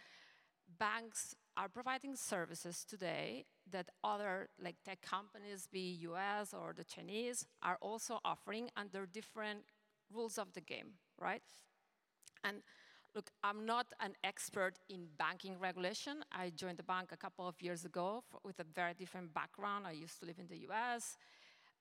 [0.79, 7.47] banks are providing services today that other like tech companies, be US or the Chinese,
[7.63, 9.61] are also offering under different
[10.13, 11.43] rules of the game, right?
[12.45, 12.63] And
[13.17, 16.23] Look, I'm not an expert in banking regulation.
[16.33, 19.87] I joined the bank a couple of years ago for, with a very different background.
[19.87, 21.17] I used to live in the US,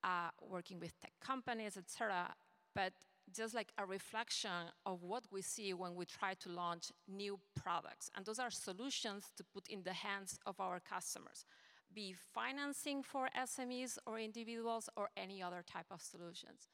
[0.02, 2.34] uh, working with tech companies, etc.
[2.74, 2.94] But
[3.34, 8.10] just like a reflection of what we see when we try to launch new products.
[8.16, 11.46] And those are solutions to put in the hands of our customers,
[11.94, 16.70] be financing for SMEs or individuals or any other type of solutions.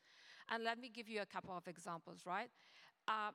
[0.50, 2.50] And let me give you a couple of examples, right?
[3.08, 3.32] Uh,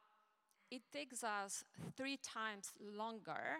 [0.70, 1.64] it takes us
[1.96, 3.58] three times longer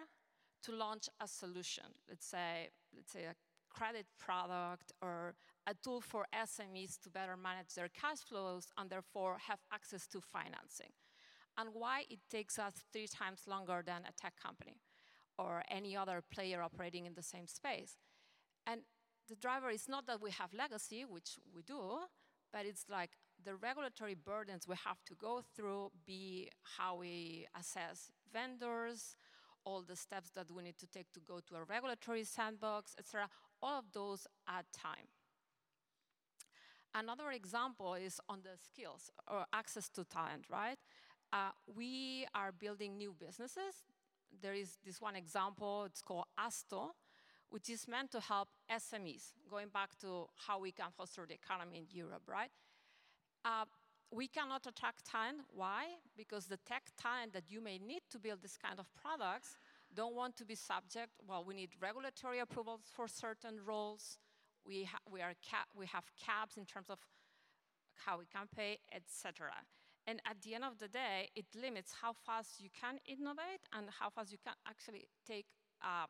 [0.63, 1.85] to launch a solution.
[2.07, 3.35] Let's say, let's say a
[3.69, 5.35] credit product or
[5.67, 10.21] a tool for SMEs to better manage their cash flows and therefore have access to
[10.21, 10.91] financing.
[11.57, 14.77] And why it takes us three times longer than a tech company
[15.37, 17.97] or any other player operating in the same space.
[18.65, 18.81] And
[19.27, 21.99] the driver is not that we have legacy, which we do,
[22.53, 23.11] but it's like
[23.43, 29.15] the regulatory burdens we have to go through, be how we assess vendors,
[29.65, 33.27] all the steps that we need to take to go to a regulatory sandbox, etc.
[33.61, 35.07] All of those add time.
[36.95, 40.77] Another example is on the skills or access to talent, right?
[41.31, 43.83] Uh, we are building new businesses.
[44.41, 46.91] There is this one example, it's called Asto,
[47.49, 51.77] which is meant to help SMEs, going back to how we can foster the economy
[51.77, 52.49] in Europe, right?
[53.45, 53.65] Uh,
[54.11, 55.39] we cannot attract talent.
[55.53, 55.85] Why?
[56.15, 59.57] Because the tech talent that you may need to build this kind of products
[59.93, 61.11] don't want to be subject.
[61.27, 64.17] Well, we need regulatory approvals for certain roles.
[64.67, 65.33] We, ha we, are
[65.75, 66.99] we have caps in terms of
[68.05, 69.51] how we can pay, etc.
[70.05, 73.87] And at the end of the day, it limits how fast you can innovate and
[73.99, 75.45] how fast you can actually take
[75.81, 76.05] uh,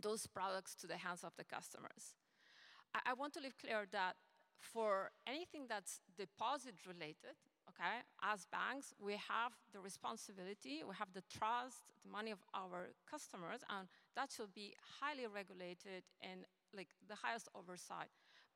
[0.00, 2.14] those products to the hands of the customers.
[2.94, 4.14] I, I want to leave clear that
[4.60, 7.34] for anything that's deposit related,
[7.68, 12.90] okay, as banks, we have the responsibility, we have the trust, the money of our
[13.10, 16.44] customers, and that should be highly regulated and
[16.76, 18.08] like the highest oversight.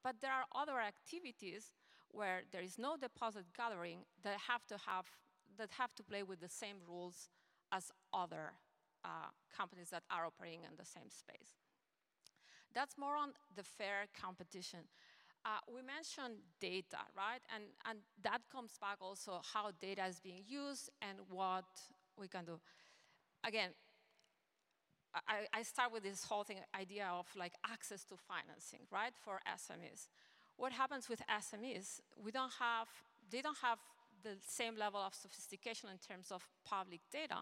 [0.02, 1.72] But there are other activities
[2.10, 5.06] where there is no deposit gathering that have to have
[5.56, 7.28] that have to play with the same rules
[7.70, 8.52] as other
[9.04, 11.54] uh, companies that are operating in the same space.
[12.74, 14.80] That's more on the fair competition.
[15.44, 17.40] Uh, we mentioned data, right?
[17.54, 21.66] And, and that comes back also how data is being used and what
[22.18, 22.58] we can do.
[23.44, 23.70] Again,
[25.28, 29.40] I, I start with this whole thing idea of like access to financing, right, for
[29.46, 30.08] SMEs.
[30.56, 32.00] What happens with SMEs?
[32.22, 32.88] We don't have,
[33.30, 33.78] they don't have
[34.22, 37.38] the same level of sophistication in terms of public data.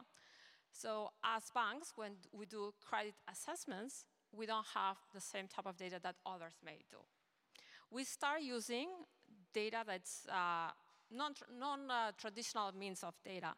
[0.73, 5.77] So as banks, when we do credit assessments, we don't have the same type of
[5.77, 6.99] data that others may do
[7.93, 8.89] we start using
[9.53, 10.71] data that's uh,
[11.11, 13.53] non-traditional non, uh, means of data.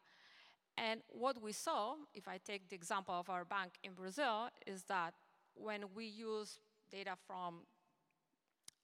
[0.77, 4.83] And what we saw, if I take the example of our bank in Brazil, is
[4.85, 5.14] that
[5.55, 6.59] when we use
[6.91, 7.61] data from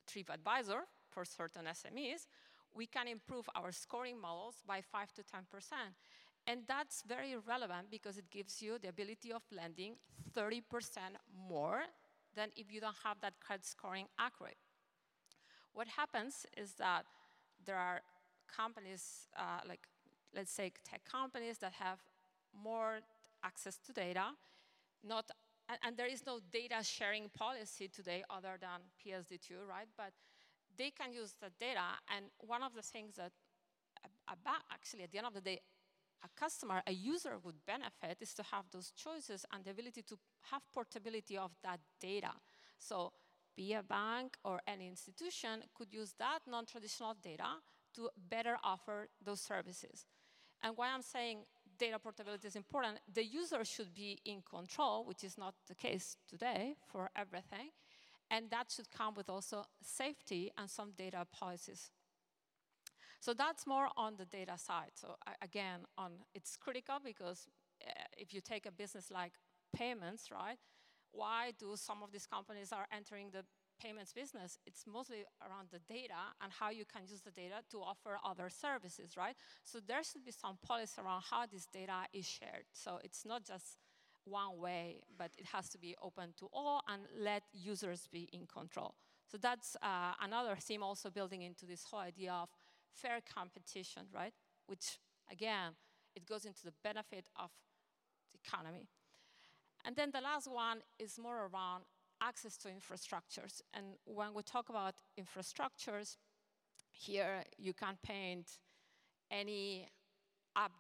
[0.06, 2.26] TripAdvisor for certain SMEs,
[2.74, 5.24] we can improve our scoring models by 5 to 10%.
[6.46, 9.96] And that's very relevant because it gives you the ability of lending
[10.36, 10.62] 30%
[11.48, 11.82] more
[12.34, 14.56] than if you don't have that credit scoring accurate.
[15.72, 17.04] What happens is that
[17.64, 18.00] there are
[18.54, 19.86] companies, uh, like
[20.34, 21.98] let's say tech companies that have
[22.52, 23.00] more
[23.44, 24.26] access to data,
[25.04, 25.30] not,
[25.68, 29.88] and, and there is no data sharing policy today other than PSD2, right?
[29.96, 30.12] But
[30.76, 33.32] they can use the data, and one of the things that
[34.28, 35.60] about actually at the end of the day,
[36.22, 40.16] a customer, a user would benefit is to have those choices and the ability to
[40.50, 42.32] have portability of that data.
[42.78, 43.12] So
[43.56, 47.48] be a bank or any institution could use that non-traditional data
[47.94, 50.06] to better offer those services.
[50.62, 51.44] And why I'm saying
[51.78, 56.16] data portability is important, the user should be in control, which is not the case
[56.28, 57.70] today for everything.
[58.30, 61.90] And that should come with also safety and some data policies.
[63.20, 64.92] So that's more on the data side.
[64.94, 67.48] So again, on it's critical because
[67.86, 69.32] uh, if you take a business like
[69.74, 70.58] payments, right?
[71.12, 73.44] Why do some of these companies are entering the
[73.82, 77.78] payments business, it's mostly around the data and how you can use the data to
[77.78, 79.36] offer other services, right?
[79.64, 82.66] So there should be some policy around how this data is shared.
[82.72, 83.78] So it's not just
[84.24, 88.46] one way, but it has to be open to all and let users be in
[88.46, 88.94] control.
[89.30, 92.48] So that's uh, another theme also building into this whole idea of
[92.92, 94.32] fair competition, right?
[94.66, 94.98] Which,
[95.30, 95.72] again,
[96.16, 97.50] it goes into the benefit of
[98.32, 98.88] the economy.
[99.84, 101.84] And then the last one is more around
[102.20, 103.62] access to infrastructures.
[103.74, 106.16] And when we talk about infrastructures,
[106.92, 108.58] here you can paint
[109.30, 109.88] any
[110.56, 110.72] app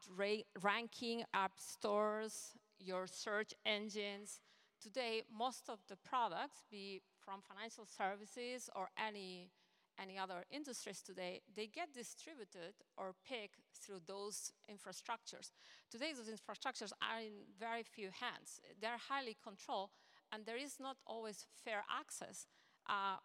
[0.62, 4.40] ranking, app stores, your search engines.
[4.82, 9.50] Today, most of the products, be from financial services or any,
[10.00, 15.52] any other industries today, they get distributed or picked through those infrastructures.
[15.90, 18.60] Today, those infrastructures are in very few hands.
[18.80, 19.90] They're highly controlled,
[20.32, 22.46] and there is not always fair access.
[22.88, 23.16] Uh,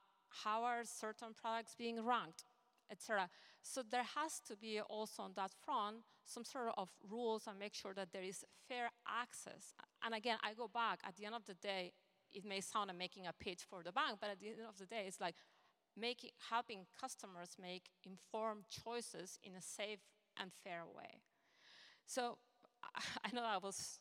[0.44, 2.44] how are certain products being ranked,
[2.92, 3.30] etc.
[3.62, 7.74] So there has to be also on that front some sort of rules and make
[7.74, 9.74] sure that there is fair access.
[10.04, 11.00] And again, I go back.
[11.08, 11.94] At the end of the day,
[12.34, 14.78] it may sound like making a pitch for the bank, but at the end of
[14.78, 15.36] the day, it's like
[15.96, 20.00] making helping customers make informed choices in a safe
[20.40, 21.22] and fair way.
[22.06, 22.38] So
[23.24, 24.00] I know I was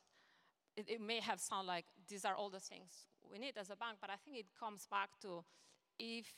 [0.76, 3.76] it, it may have sound like these are all the things we need as a
[3.76, 5.44] bank, but I think it comes back to
[5.98, 6.32] if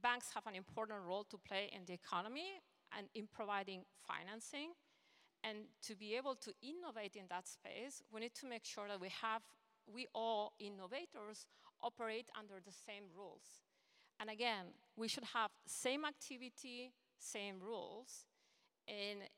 [0.00, 2.60] banks have an important role to play in the economy
[2.96, 4.70] and in providing financing,
[5.42, 9.00] and to be able to innovate in that space, we need to make sure that
[9.00, 9.42] we have,
[9.86, 11.46] we all innovators
[11.82, 13.62] operate under the same rules.
[14.18, 18.24] And again, we should have same activity, same rules,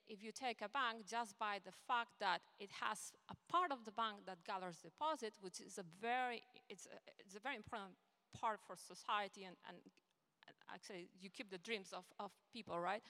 [0.06, 3.84] if you take a bank, just by the fact that it has a part of
[3.84, 7.92] the bank that gathers deposit, which is a very, it's a, it's a very important
[8.38, 9.76] part for society and, and,
[10.46, 13.02] and actually you keep the dreams of, of people, right?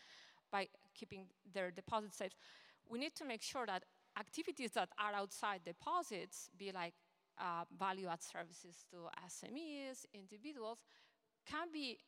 [0.51, 2.33] By keeping their deposit safe.
[2.89, 3.85] We need to make sure that
[4.19, 6.95] activities that are outside deposits, be like
[7.39, 10.79] uh, value add services to SMEs, individuals,
[11.47, 11.99] can be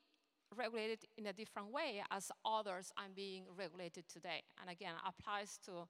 [0.57, 4.43] regulated in a different way as others are being regulated today.
[4.61, 5.87] And again, applies to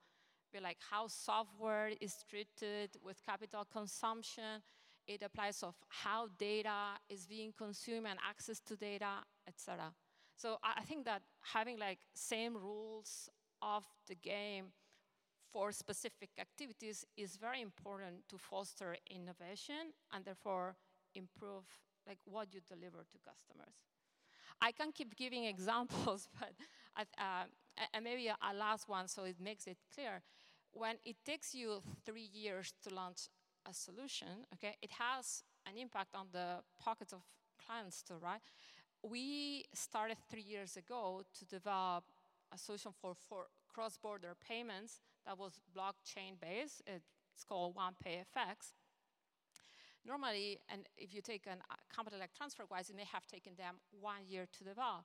[0.52, 4.62] be like how software is treated with capital consumption.
[5.06, 9.92] It applies of how data is being consumed and access to data, etc.
[10.36, 13.28] So I think that having like same rules
[13.62, 14.66] of the game
[15.52, 20.76] for specific activities is very important to foster innovation and therefore
[21.14, 21.64] improve
[22.06, 23.74] like what you deliver to customers.
[24.60, 26.52] I can keep giving examples, but
[27.18, 27.44] uh,
[27.94, 30.22] and maybe a, last one so it makes it clear.
[30.72, 33.28] When it takes you three years to launch
[33.68, 37.22] a solution, okay, it has an impact on the pockets of
[37.64, 38.40] clients too, right?
[39.02, 42.04] We started three years ago to develop
[42.52, 46.82] a solution for, for cross-border payments that was blockchain based.
[46.86, 48.72] It's called OnePayFX.
[50.06, 51.56] Normally, and if you take a
[51.94, 55.04] company like TransferWise, it may have taken them one year to develop.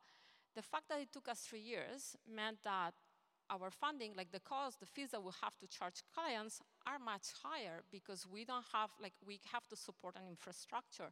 [0.56, 2.94] The fact that it took us three years meant that
[3.50, 7.28] our funding, like the cost, the fees that we have to charge clients are much
[7.44, 11.12] higher because we don't have, like, we have to support an infrastructure.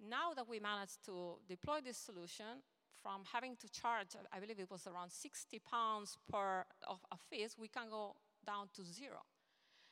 [0.00, 2.62] Now that we managed to deploy this solution,
[3.02, 7.56] from having to charge, I believe it was around 60 pounds per of, of fees,
[7.58, 9.22] we can go down to zero.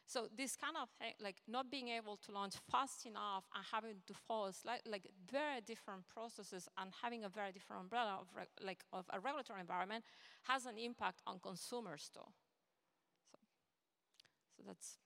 [0.06, 3.96] So this kind of thing, like not being able to launch fast enough and having
[4.06, 8.28] to follow slight, like very different processes and having a very different umbrella of
[8.62, 10.04] like of a regulatory environment
[10.42, 12.20] has an impact on consumers too.
[13.32, 13.38] So,
[14.56, 14.98] so that's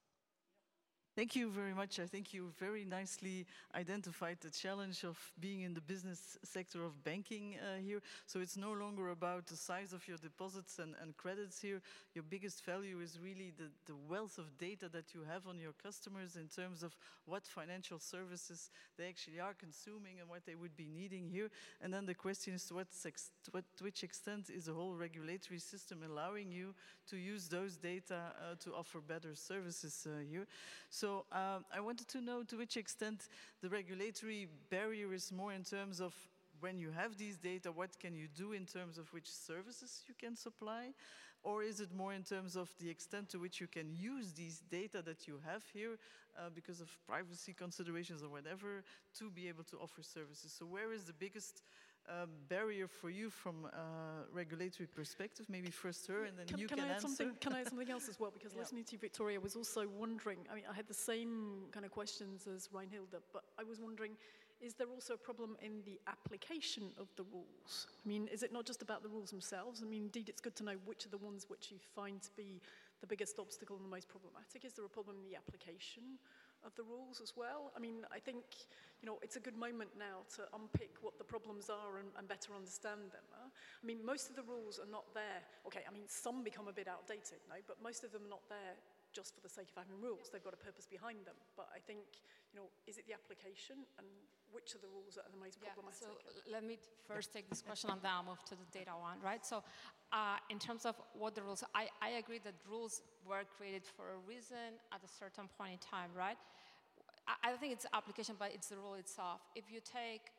[1.19, 1.99] Thank you very much.
[1.99, 3.45] I think you very nicely
[3.75, 8.01] identified the challenge of being in the business sector of banking uh, here.
[8.27, 11.83] So it's no longer about the size of your deposits and, and credits here.
[12.14, 15.73] Your biggest value is really the, the wealth of data that you have on your
[15.83, 16.97] customers in terms of
[17.27, 21.51] what financial services they actually are consuming and what they would be needing here.
[21.81, 23.11] And then the question is to what, to,
[23.51, 26.77] what, to which extent is the whole regulatory system allowing you
[27.11, 30.47] to use those data uh, to offer better services uh, here.
[30.91, 33.29] So so um, I wanted to know to which extent
[33.63, 36.13] the regulatory barrier is more in terms of
[36.61, 40.15] when you have these data, what can you do in terms of which services you
[40.19, 40.89] can supply?
[41.43, 44.61] Or is it more in terms of the extent to which you can use these
[44.71, 45.97] data that you have here
[46.37, 48.85] uh, because of privacy considerations or whatever
[49.19, 50.55] to be able to offer services?
[50.59, 51.63] So where is the biggest
[52.09, 55.47] um, barrier for you from a regulatory perspective?
[55.49, 57.09] Maybe first her, and then can, you can can I add answer.
[57.09, 58.31] Something, can I add something else as well?
[58.31, 58.61] Because yeah.
[58.61, 60.39] listening to you, Victoria, was also wondering.
[60.51, 64.13] I mean, I had the same kind of questions as Reinhilde, but I was wondering.
[64.61, 67.87] Is there also a problem in the application of the rules?
[68.05, 69.85] I mean, is it not just about the rules themselves?
[69.85, 72.31] I mean, indeed, it's good to know which are the ones which you find to
[72.37, 72.61] be
[73.01, 74.65] the biggest obstacle and the most problematic.
[74.65, 76.19] Is there a problem in the application
[76.65, 77.73] of the rules as well?
[77.77, 78.45] I mean, I think
[79.01, 82.27] you know, it's a good moment now to unpick what the problems are and, and
[82.27, 83.23] better understand them.
[83.31, 83.47] Huh?
[83.47, 85.39] I mean, most of the rules are not there.
[85.71, 88.43] Okay, I mean, some become a bit outdated, no, but most of them are not
[88.51, 88.75] there
[89.15, 90.29] just for the sake of having rules.
[90.29, 91.39] They've got a purpose behind them.
[91.57, 92.03] But I think,
[92.53, 94.07] you know, is it the application and
[94.51, 96.03] which are the rules that are the most problematic?
[96.03, 98.93] Yeah, so let me first take this question and then I'll move to the data
[98.99, 99.45] one, right?
[99.47, 99.63] So
[100.13, 104.05] uh, in terms of what the rules, I, I agree that rules were created for
[104.15, 106.37] a reason at a certain point in time, right?
[107.45, 109.41] I, don't think it's application, but it's the rule itself.
[109.55, 110.33] If you take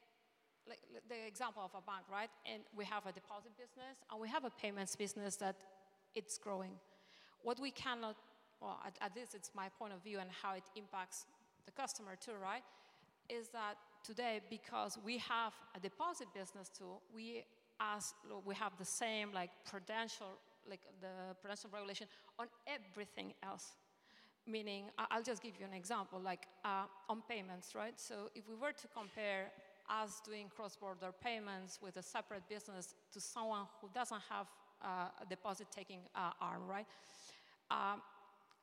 [0.67, 2.29] like the example of a bank, right?
[2.51, 5.55] And we have a deposit business and we have a payments business that
[6.15, 6.73] it's growing.
[7.41, 8.17] What we cannot,
[8.61, 11.25] well, at, at this it's my point of view and how it impacts
[11.65, 12.63] the customer too, right?
[13.29, 17.43] Is that today because we have a deposit business too, we
[17.79, 18.13] as
[18.45, 22.07] we have the same like prudential, like the prudential regulation
[22.37, 23.75] on everything else
[24.47, 27.93] meaning I'll just give you an example, like uh, on payments, right?
[27.99, 29.51] So if we were to compare
[29.89, 34.47] us doing cross-border payments with a separate business to someone who doesn't have
[34.83, 36.85] uh, a deposit-taking uh, arm, right?
[37.71, 38.01] Um,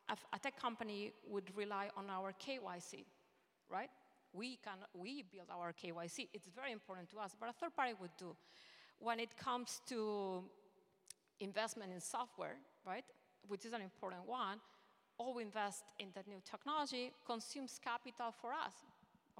[0.09, 3.05] a tech company would rely on our KYC,
[3.69, 3.91] right?
[4.33, 6.29] We can we build our KYC.
[6.33, 8.37] It's very important to us, but a third party would do.
[8.99, 10.42] When it comes to
[11.40, 13.05] investment in software, right,
[13.49, 14.59] which is an important one,
[15.18, 18.74] all we invest in that new technology consumes capital for us,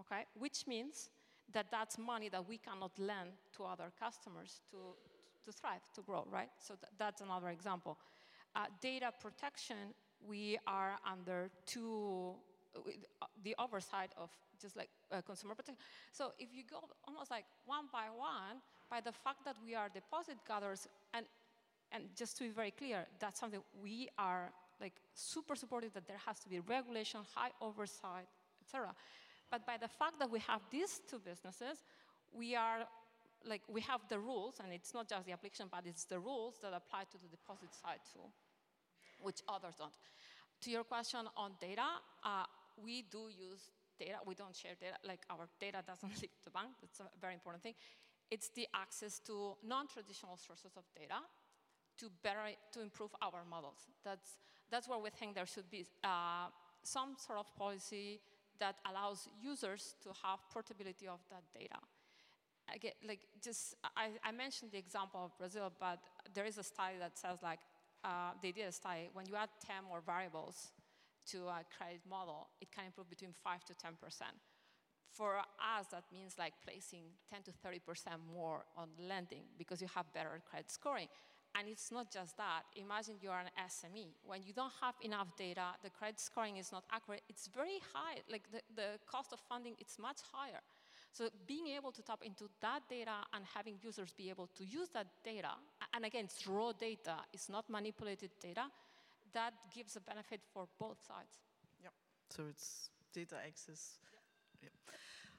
[0.00, 0.24] okay?
[0.38, 1.11] Which means
[1.52, 4.76] that that's money that we cannot lend to other customers to,
[5.44, 6.50] to thrive, to grow, right?
[6.59, 7.98] So th that's another example.
[8.54, 9.94] Uh, data protection,
[10.26, 12.34] we are under two,
[12.74, 14.30] uh, the oversight of
[14.61, 15.78] just like uh, consumer protection.
[16.12, 19.89] So if you go almost like one by one, by the fact that we are
[19.89, 21.26] deposit gatherers, and,
[21.93, 26.20] and just to be very clear, that's something we are like super supportive that there
[26.26, 28.28] has to be regulation, high oversight,
[28.62, 28.95] etc.
[29.51, 31.84] But by the fact that we have these two businesses,
[32.32, 32.87] we are
[33.47, 36.55] like we have the rules, and it's not just the application, but it's the rules
[36.62, 38.26] that apply to the deposit side too,
[39.20, 39.93] which others don't.
[40.62, 41.87] To your question on data,
[42.24, 42.45] uh,
[42.82, 44.18] we do use data.
[44.26, 44.97] We don't share data.
[45.07, 46.70] Like our data doesn't leave the bank.
[46.80, 47.74] That's a very important thing.
[48.31, 51.20] It's the access to non-traditional sources of data
[51.99, 52.41] to better
[52.72, 53.89] to improve our models.
[54.05, 54.39] That's
[54.70, 56.49] that's where we think there should be uh,
[56.83, 58.20] some sort of policy
[58.59, 61.79] that allows users to have portability of that data.
[62.74, 66.01] Again, like just I, I, mentioned the example of Brazil, but
[66.35, 67.61] there is a study that says like
[68.03, 70.72] uh, they did a study when you add 10 more variables
[71.31, 74.35] to a credit model, it can improve between 5 to 10 percent.
[75.17, 79.89] For us, that means like placing 10 to 30 percent more on lending because you
[79.95, 81.09] have better credit scoring.
[81.59, 82.64] And it's not just that.
[82.77, 84.09] Imagine you are an SME.
[84.27, 88.21] When you don't have enough data, the credit scoring is not accurate, it's very high.
[88.31, 90.61] Like the, the cost of funding, it's much higher.
[91.12, 94.91] So being able to tap into that data and having users be able to use
[94.91, 95.53] that data,
[95.95, 98.64] and again, it's raw data, it's not manipulated data,
[99.33, 101.41] that gives a benefit for both sides.
[101.83, 101.89] Yeah,
[102.29, 103.97] so it's data access.
[104.62, 104.73] Yep.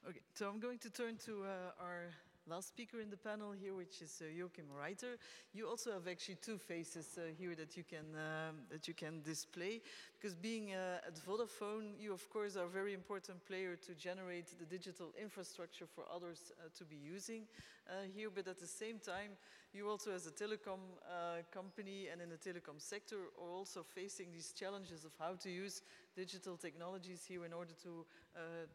[0.08, 2.14] Okay, so I'm going to turn to uh, our
[2.48, 5.18] last speaker in the panel here, which is uh, Joakim Reiter.
[5.54, 9.22] You also have actually two faces uh, here that you can um, that you can
[9.22, 9.82] display.
[10.18, 14.58] Because being uh, at Vodafone, you of course are a very important player to generate
[14.58, 17.42] the digital infrastructure for others uh, to be using
[17.90, 18.30] uh, here.
[18.34, 19.32] But at the same time,
[19.74, 24.32] you also as a telecom uh, company and in the telecom sector are also facing
[24.32, 25.82] these challenges of how to use
[26.16, 28.06] digital technologies here in order to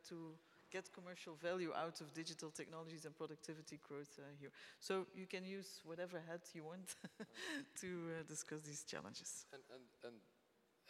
[0.08, 0.34] to
[0.72, 4.50] get commercial value out of digital technologies and productivity growth uh, here.
[4.80, 6.96] So you can use whatever hat you want
[7.82, 9.46] to uh, discuss these challenges.
[9.52, 10.16] And, and, and,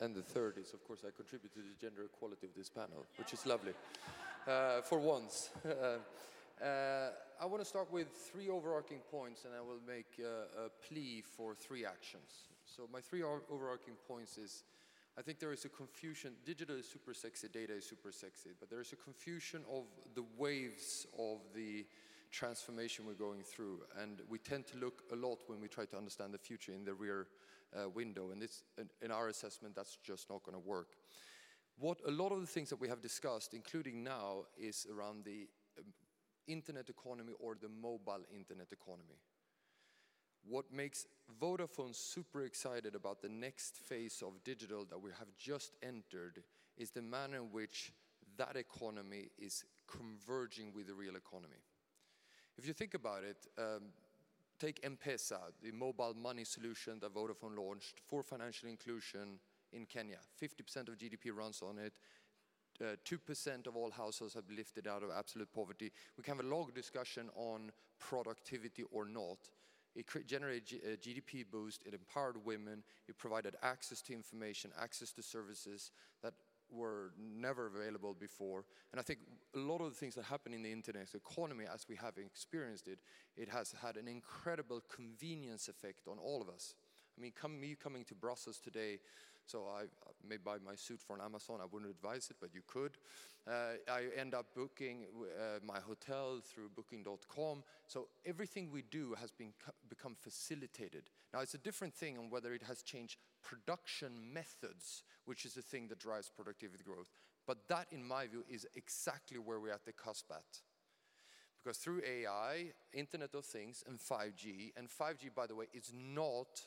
[0.01, 3.05] and, the third is, of course, I contribute to the gender equality of this panel,
[3.17, 3.73] which is lovely,
[4.47, 5.51] uh, for once.
[6.63, 7.11] Uh,
[7.41, 11.21] I want to start with three overarching points, and I will make uh, a plea
[11.21, 12.47] for three actions.
[12.65, 14.63] So my three overarching points is
[15.19, 16.33] I think there is a confusion.
[16.45, 19.85] Digital is super sexy, data is super sexy, but there is a confusion of
[20.15, 21.85] the waves of the
[22.31, 23.81] transformation we're going through.
[24.01, 26.85] And we tend to look a lot when we try to understand the future in
[26.85, 27.27] the rear
[27.77, 28.31] uh, window.
[28.31, 28.65] And this,
[29.03, 30.97] in our assessment, that's just not going to work.
[31.79, 35.49] What a lot of the things that we have discussed, including now, is around the
[35.79, 35.85] um,
[36.47, 39.19] internet economy or the mobile internet economy.
[40.49, 41.07] What makes
[41.41, 46.43] Vodafone super excited about the next phase of digital that we have just entered
[46.77, 47.93] is the manner in which
[48.37, 51.63] that economy is converging with the real economy.
[52.57, 53.93] If you think about it, um,
[54.59, 59.39] take M-Pesa, the mobile money solution that Vodafone launched for financial inclusion
[59.73, 60.19] in Kenya.
[60.41, 61.93] 50% of GDP runs on it.
[62.81, 65.93] 2% uh, of all households have been lifted out of absolute poverty.
[66.17, 69.39] We can have a long discussion on productivity or not,
[69.95, 75.13] it generated a uh, GDP boost, it empowered women, it provided access to information, access
[75.13, 75.91] to services
[76.23, 76.35] that
[76.71, 78.65] were never available before.
[78.93, 79.21] And I think
[79.55, 82.89] a lot of the things that happen in the internet economy, as we have experienced
[82.89, 82.99] it,
[83.37, 86.75] it has had an incredible convenience effect on all of us.
[87.23, 88.99] Mean, come, me coming to Brussels today
[89.47, 89.85] so I
[90.29, 91.61] may buy my suit from Amazon.
[91.61, 92.99] I wouldn't advise it, but you could.
[93.47, 95.05] Uh, I end up booking
[95.39, 97.63] uh, my hotel through booking.com.
[97.87, 99.53] So everything we do has been
[99.89, 101.11] become facilitated.
[101.33, 105.63] Now it's a different thing on whether it has changed production methods, which is the
[105.63, 107.11] thing that drives productivity growth.
[107.47, 110.61] But that, in my view, is exactly where we're at the cusp at.
[111.63, 116.61] Because through AI, Internet of Things, and 5G, and 5G, by the way, is not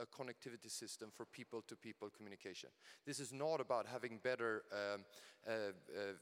[0.00, 2.70] a connectivity system for people-to-people communication.
[3.06, 5.04] This is not about having better, um,
[5.46, 6.12] uh, uh,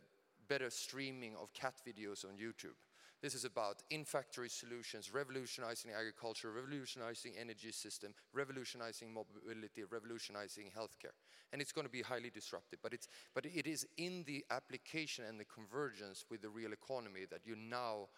[0.49, 2.77] better streaming of cat videos on YouTube.
[3.21, 11.17] This is about in-factory solutions, revolutionizing agriculture, revolutionizing energy system, revolutionizing mobility, revolutionizing healthcare.
[11.53, 15.25] And it's going to be highly disruptive, but, it's, but it is in the application
[15.25, 18.09] and the convergence with the real economy that you now,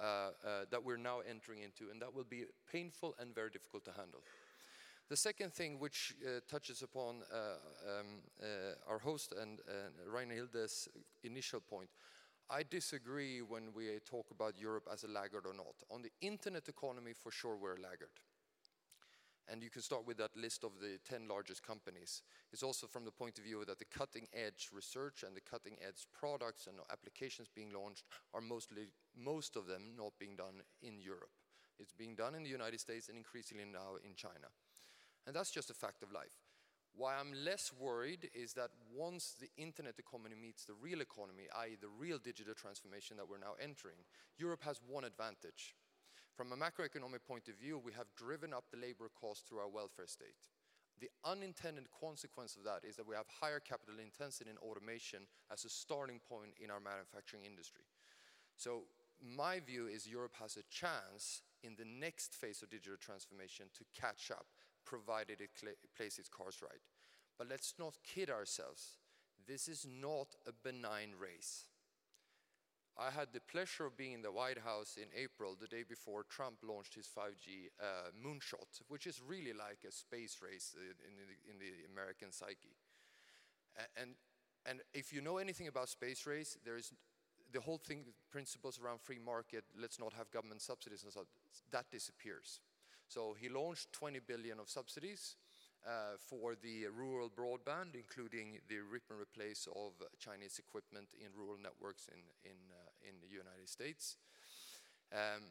[0.00, 3.84] uh, uh, that we're now entering into, and that will be painful and very difficult
[3.84, 4.20] to handle.
[5.08, 7.36] The second thing, which uh, touches upon uh,
[8.00, 8.06] um,
[8.42, 9.60] uh, our host and
[10.04, 10.88] Reinhilde's
[11.22, 11.90] initial point,
[12.50, 15.74] I disagree when we talk about Europe as a laggard or not.
[15.92, 18.18] On the internet economy, for sure, we're a laggard.
[19.48, 22.22] And you can start with that list of the 10 largest companies.
[22.52, 25.76] It's also from the point of view that the cutting edge research and the cutting
[25.86, 30.98] edge products and applications being launched are mostly, most of them not being done in
[30.98, 31.30] Europe.
[31.78, 34.50] It's being done in the United States and increasingly now in China.
[35.26, 36.38] And that's just a fact of life.
[36.96, 41.76] Why I'm less worried is that once the internet economy meets the real economy, i.e.,
[41.78, 44.00] the real digital transformation that we're now entering,
[44.38, 45.74] Europe has one advantage.
[46.34, 49.68] From a macroeconomic point of view, we have driven up the labor cost through our
[49.68, 50.48] welfare state.
[51.00, 55.66] The unintended consequence of that is that we have higher capital intensity in automation as
[55.66, 57.84] a starting point in our manufacturing industry.
[58.56, 58.84] So
[59.20, 63.84] my view is Europe has a chance in the next phase of digital transformation to
[63.92, 64.46] catch up
[64.86, 65.50] provided it
[65.96, 66.80] plays its cards right.
[67.36, 68.98] But let's not kid ourselves.
[69.46, 71.64] This is not a benign race.
[72.98, 76.24] I had the pleasure of being in the White House in April, the day before
[76.24, 81.50] Trump launched his 5G uh, moonshot, which is really like a space race in the,
[81.50, 82.74] in the American psyche.
[84.00, 84.14] And,
[84.64, 86.90] and if you know anything about space race, there is
[87.52, 91.26] the whole thing, principles around free market, let's not have government subsidies and so
[91.70, 92.60] that disappears.
[93.08, 95.36] So he launched 20 billion of subsidies
[95.86, 101.56] uh, for the rural broadband, including the rip and replace of Chinese equipment in rural
[101.62, 104.16] networks in, in, uh, in the United States.
[105.12, 105.42] Um,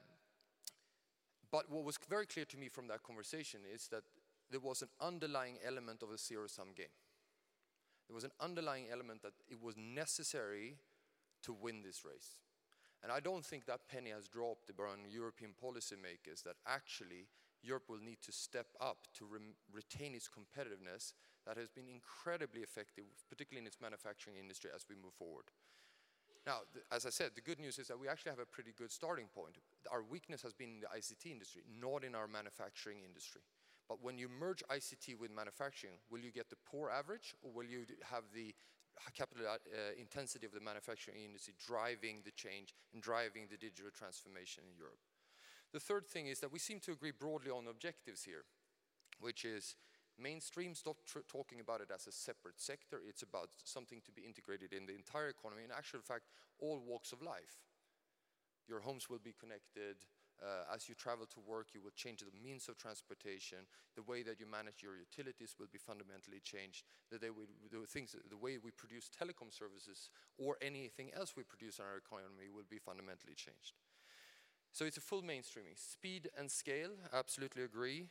[1.52, 4.04] but what was very clear to me from that conversation is that
[4.52, 6.94] there was an underlying element of a zero-sum game.
[8.08, 10.78] There was an underlying element that it was necessary
[11.44, 12.42] to win this race.
[13.02, 17.28] And I don't think that penny has dropped around European policymakers that actually
[17.66, 19.28] Europe will need to step up to
[19.74, 21.14] retain its competitiveness
[21.46, 25.46] that has been incredibly effective, particularly in its manufacturing industry as we move forward.
[26.46, 26.62] Now,
[26.92, 29.26] as I said, the good news is that we actually have a pretty good starting
[29.34, 29.58] point.
[29.92, 33.42] Our weakness has been in the ICT industry, not in our manufacturing industry.
[33.90, 37.66] But when you merge ICT with manufacturing, will you get the poor average or will
[37.66, 38.54] you have the
[39.14, 39.58] capital uh,
[40.00, 45.02] intensity of the manufacturing industry driving the change and driving the digital transformation in Europe?
[45.76, 48.48] The third thing is that we seem to agree broadly on objectives here,
[49.20, 49.76] which is
[50.18, 50.96] mainstream, stop
[51.28, 53.02] talking about it as a separate sector.
[53.04, 55.68] It's about something to be integrated in the entire economy.
[55.68, 57.60] In actual fact, all walks of life.
[58.70, 60.00] Your homes will be connected.
[60.40, 63.68] Uh, as you travel to work, you will change the means of transportation.
[64.00, 66.88] The way that you manage your utilities will be fundamentally changed.
[67.12, 70.08] The, we, the, things, the way we produce telecom services
[70.38, 73.76] or anything else we produce in our economy will be fundamentally changed.
[74.76, 75.80] So it's a full mainstreaming.
[75.80, 78.10] Speed and scale, absolutely agree.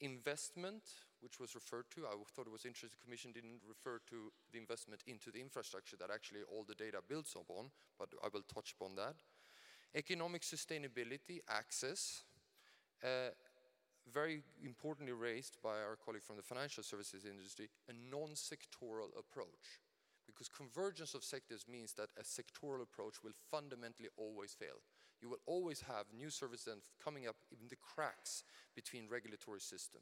[0.00, 0.84] Investment,
[1.18, 4.58] which was referred to, I thought it was interesting the Commission didn't refer to the
[4.58, 8.76] investment into the infrastructure that actually all the data builds upon, but I will touch
[8.78, 9.16] upon that.
[9.92, 12.22] Economic sustainability, access,
[13.02, 13.34] uh,
[14.06, 19.82] very importantly raised by our colleague from the financial services industry, a non-sectoral approach.
[20.28, 24.78] Because convergence of sectors means that a sectoral approach will fundamentally always fail
[25.20, 28.44] you will always have new services coming up in the cracks
[28.74, 30.00] between regulatory system,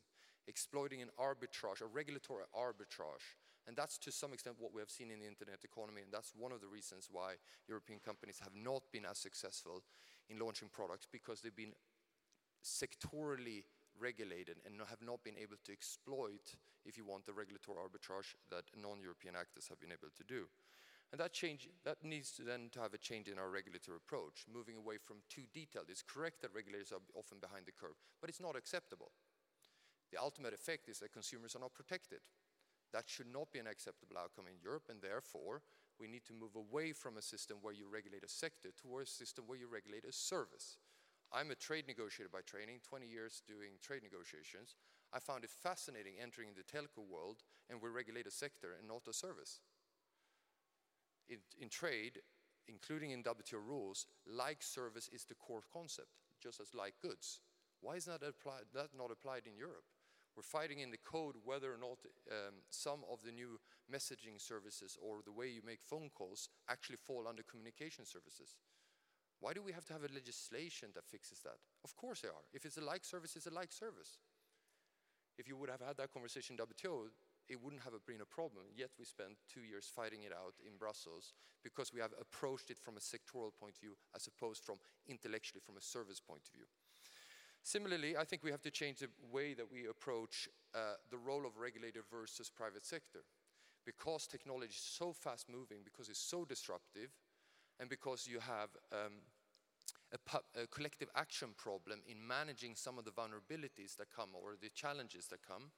[0.49, 3.39] exploiting an arbitrage, a regulatory arbitrage.
[3.67, 6.33] And that's to some extent what we have seen in the internet economy, and that's
[6.37, 7.35] one of the reasons why
[7.69, 9.83] European companies have not been as successful
[10.29, 11.75] in launching products because they've been
[12.65, 13.63] sectorally
[13.99, 16.55] regulated and have not been able to exploit,
[16.85, 20.47] if you want, the regulatory arbitrage that non-European actors have been able to do.
[21.13, 24.49] And that change, that needs to then to have a change in our regulatory approach,
[24.49, 25.93] moving away from too detailed.
[25.93, 29.13] It's correct that regulators are often behind the curve, but it's not acceptable.
[30.11, 32.21] The ultimate effect is that consumers are not protected.
[32.95, 35.61] That should not be an acceptable outcome in Europe, and therefore
[36.01, 39.15] we need to move away from a system where you regulate a sector towards a
[39.15, 40.79] system where you regulate a service.
[41.31, 44.77] I'm a trade negotiator by training, 20 years doing trade negotiations.
[45.13, 49.09] I found it fascinating entering the telco world and we regulate a sector and not
[49.09, 49.61] a service
[51.29, 52.21] in, in trade,
[52.69, 56.09] including in WTO rules, like service is the core concept,
[56.43, 57.41] just as like goods.
[57.81, 59.85] Why is that, applied, that not applied in Europe?
[60.37, 61.99] We're fighting in the code whether or not
[62.31, 63.61] um, some of the new
[63.93, 68.57] messaging services or the way you make phone calls actually fall under communication services.
[69.41, 71.59] Why do we have to have a legislation that fixes that?
[71.85, 72.47] Of course they are.
[72.55, 74.19] If it's a like service, it's a like service.
[75.37, 77.09] If you would have had that conversation WTO,
[77.53, 78.65] it wouldn't have been a problem.
[78.75, 82.79] Yet we spent two years fighting it out in Brussels because we have approached it
[82.79, 84.77] from a sectoral point of view as opposed from
[85.07, 86.67] intellectually from a service point of view.
[87.63, 91.47] Similarly, I think we have to change the way that we approach uh, the role
[91.47, 93.21] of regulator versus private sector.
[93.85, 97.11] Because technology is so fast moving, because it's so disruptive,
[97.79, 99.23] and because you have um,
[100.13, 104.69] a, a, collective action problem in managing some of the vulnerabilities that come or the
[104.71, 105.71] challenges that come,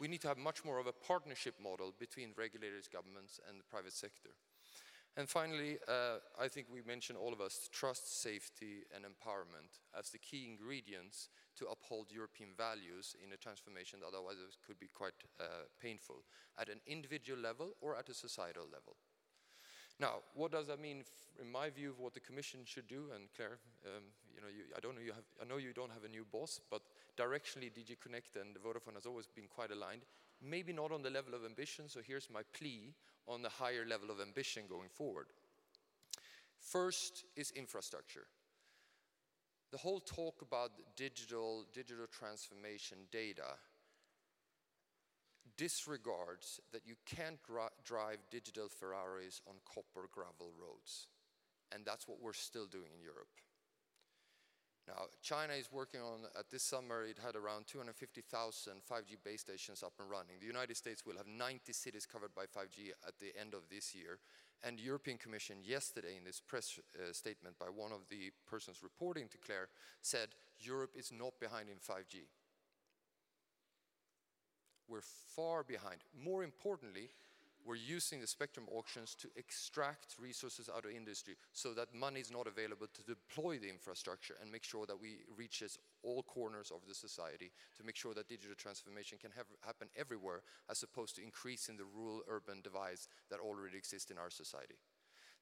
[0.00, 3.64] we need to have much more of a partnership model between regulators, governments, and the
[3.64, 4.30] private sector.
[5.16, 10.10] And finally, uh, I think we mentioned all of us trust, safety, and empowerment as
[10.10, 11.28] the key ingredients
[11.58, 14.36] to uphold European values in a transformation that otherwise
[14.66, 16.24] could be quite uh, painful
[16.58, 18.96] at an individual level or at a societal level.
[20.00, 21.04] Now, what does that mean,
[21.42, 23.10] in my view, of what the Commission should do?
[23.14, 25.92] And Claire, um, you know, you, I don't know you have, I know you don't
[25.92, 26.80] have a new boss, but
[27.18, 30.02] directionally, DG Connect and Vodafone has always been quite aligned.
[30.42, 31.86] Maybe not on the level of ambition.
[31.86, 32.94] So here's my plea
[33.28, 35.26] on the higher level of ambition going forward.
[36.58, 38.26] First is infrastructure.
[39.72, 43.56] The whole talk about digital, digital transformation data
[45.60, 47.36] disregards that you can't
[47.90, 51.08] drive digital Ferraris on copper gravel roads.
[51.74, 53.34] And that's what we're still doing in Europe.
[54.86, 59.82] Now, China is working on, at this summer, it had around 250,000 5G base stations
[59.82, 60.38] up and running.
[60.40, 63.94] The United States will have 90 cities covered by 5G at the end of this
[63.94, 64.18] year.
[64.62, 68.82] And the European Commission yesterday in this press uh, statement by one of the persons
[68.82, 69.68] reporting to Claire
[70.02, 70.28] said
[70.58, 72.26] Europe is not behind in 5G.
[74.88, 76.00] We're far behind.
[76.12, 77.10] More importantly,
[77.66, 82.30] we're using the spectrum auctions to extract resources out of industry so that money is
[82.30, 86.80] not available to deploy the infrastructure and make sure that we reaches all corners of
[86.88, 91.22] the society to make sure that digital transformation can have, happen everywhere as opposed to
[91.22, 92.98] increasing the rural urban divide
[93.30, 94.74] that already exists in our society.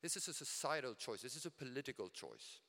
[0.02, 2.60] This is a societal choice, this is a political choice.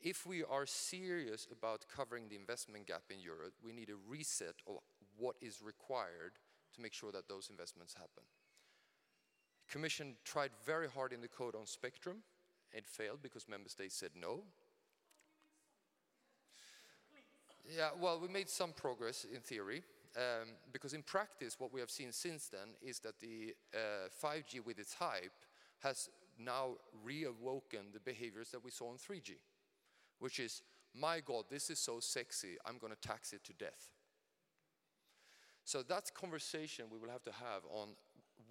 [0.00, 4.56] If we are serious about covering the investment gap in Europe, we need a reset
[4.66, 4.78] of
[5.16, 6.32] what is required
[6.74, 8.24] to make sure that those investments happen.
[9.74, 12.18] Commission tried very hard in the code on spectrum.
[12.72, 14.44] It failed because member states said no.
[17.76, 19.82] Yeah, well, we made some progress in theory,
[20.16, 24.64] um, because in practice, what we have seen since then is that the uh, 5G
[24.64, 25.32] with its hype
[25.80, 26.08] has
[26.38, 29.32] now reawoken the behaviors that we saw in 3G,
[30.20, 30.62] which is,
[30.94, 33.90] my God, this is so sexy, I'm going to tax it to death.
[35.64, 37.88] So that's conversation we will have to have on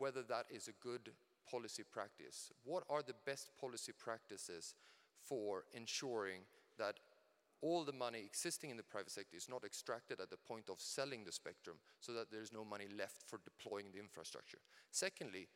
[0.03, 1.13] whether that is a good
[1.49, 2.51] policy practice.
[2.65, 4.75] What are the best policy practices
[5.23, 6.41] for ensuring
[6.77, 6.95] that
[7.61, 10.81] all the money existing in the private sector is not extracted at the point of
[10.81, 14.57] selling the spectrum so that there's no money left for deploying the infrastructure.
[14.91, 15.47] Secondly,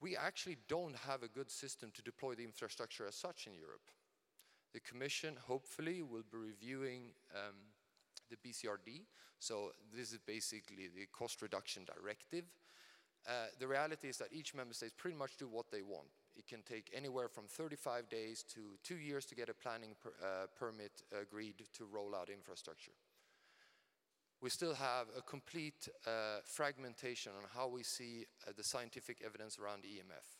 [0.00, 3.90] we actually don't have a good system to deploy the infrastructure as such in Europe.
[4.72, 7.56] The Commission hopefully will be reviewing um,
[8.30, 9.02] the BCRD,
[9.40, 12.44] so this is basically the cost reduction directive.
[13.26, 16.08] Uh, the reality is that each member state pretty much do what they want.
[16.36, 20.10] It can take anywhere from 35 days to two years to get a planning per,
[20.22, 22.92] uh, permit agreed to roll out infrastructure.
[24.42, 29.58] We still have a complete uh, fragmentation on how we see uh, the scientific evidence
[29.58, 30.36] around EMF.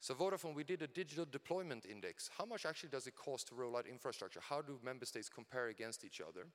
[0.00, 2.28] So Vodafone, we did a digital deployment index.
[2.36, 4.40] How much actually does it cost to roll out infrastructure?
[4.42, 6.46] How do member states compare against each other?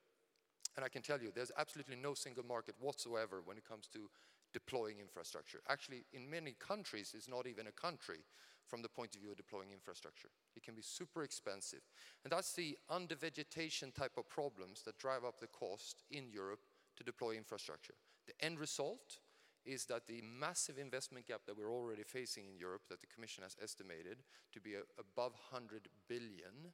[0.76, 4.10] And I can tell you, there's absolutely no single market whatsoever when it comes to
[4.52, 5.60] deploying infrastructure.
[5.68, 8.24] Actually, in many countries, it's not even a country
[8.66, 10.28] from the point of view of deploying infrastructure.
[10.56, 11.82] It can be super expensive.
[12.24, 16.60] And that's the under-vegetation type of problems that drive up the cost in Europe
[16.96, 17.94] to deploy infrastructure.
[18.26, 19.18] The end result
[19.64, 23.42] is that the massive investment gap that we're already facing in Europe, that the Commission
[23.42, 24.18] has estimated
[24.52, 26.72] to be above 100 billion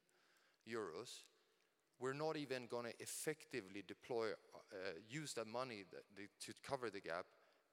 [0.68, 1.24] euros,
[2.00, 6.90] we're not even going to effectively deploy, uh, use that money that, the, to cover
[6.90, 7.26] the gap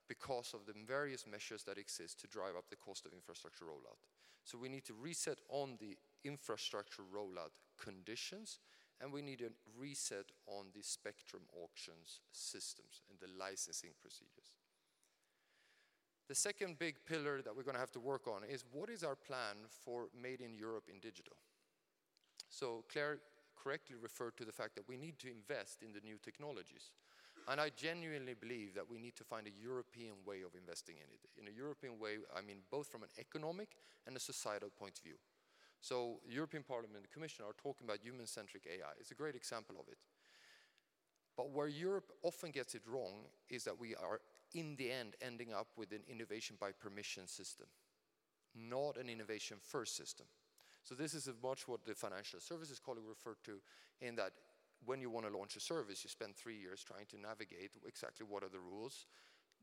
[0.07, 3.99] because of the various measures that exist to drive up the cost of infrastructure rollout.
[4.43, 8.59] So we need to reset on the infrastructure rollout conditions
[9.01, 14.55] and we need a reset on the spectrum auctions systems and the licensing procedures.
[16.27, 19.03] The second big pillar that we're going to have to work on is what is
[19.03, 21.35] our plan for Made in Europe in digital?
[22.49, 23.19] So Claire
[23.55, 26.91] correctly referred to the fact that we need to invest in the new technologies.
[27.47, 31.05] And I genuinely believe that we need to find a European way of investing in
[31.13, 31.21] it.
[31.39, 33.69] In a European way, I mean both from an economic
[34.07, 35.17] and a societal point of view.
[35.79, 38.93] So European Parliament and the Commission are talking about human-centric AI.
[38.99, 39.99] It's a great example of it.
[41.37, 44.21] But where Europe often gets it wrong is that we are,
[44.53, 47.67] in the end, ending up with an innovation by permission system,
[48.55, 50.25] not an innovation first system.
[50.83, 53.59] So this is much what the financial services colleague referred to
[54.01, 54.31] in that
[54.85, 58.25] when you want to launch a service, you spend three years trying to navigate exactly
[58.27, 59.05] what are the rules.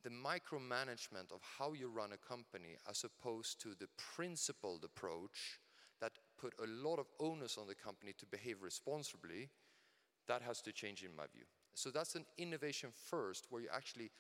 [0.03, 5.61] The micromanagement of how you run a company as opposed to the principled approach
[6.01, 9.51] that put a lot of onus on the company to behave responsibly,
[10.27, 11.45] that has to change in my view.
[11.75, 14.11] So that's an innovation first where you actually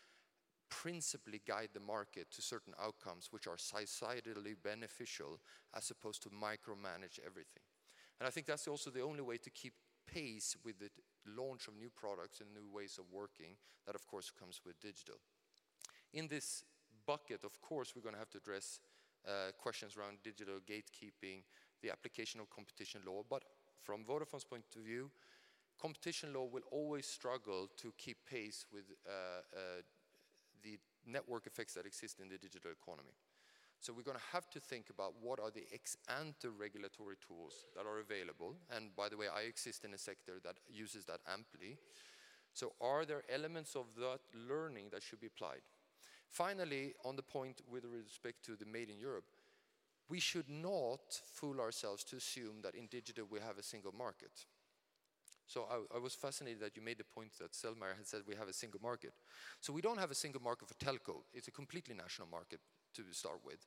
[0.70, 5.38] principally guide the market to certain outcomes which are societally beneficial
[5.76, 7.62] as opposed to micromanage everything.
[8.18, 9.74] And I think that's also the only way to keep
[10.06, 10.90] pace with the
[11.26, 15.16] launch of new products and new ways of working that of course comes with digital.
[16.12, 16.64] In this
[17.06, 18.80] bucket, of course, we're going to have to address
[19.26, 21.42] uh, questions around digital gatekeeping,
[21.82, 23.44] the application of competition law, but
[23.80, 25.10] from Vodafone's point of view,
[25.80, 29.82] competition law will always struggle to keep pace with uh, uh,
[30.62, 33.14] the network effects that exist in the digital economy.
[33.82, 37.84] So we're going to have to think about what are the ex-ante regulatory tools that
[37.84, 38.54] are available.
[38.70, 41.78] And by the way, I exist in a sector that uses that amply.
[42.54, 45.62] So are there elements of that learning that should be applied?
[46.28, 49.24] Finally, on the point with respect to the Made in Europe,
[50.08, 51.00] we should not
[51.32, 54.46] fool ourselves to assume that in digital we have a single market.
[55.48, 58.36] So I, I, was fascinated that you made the point that Selmayr had said we
[58.36, 59.12] have a single market.
[59.60, 61.24] So we don't have a single market for telco.
[61.34, 62.60] It's a completely national market
[62.94, 63.66] to start with.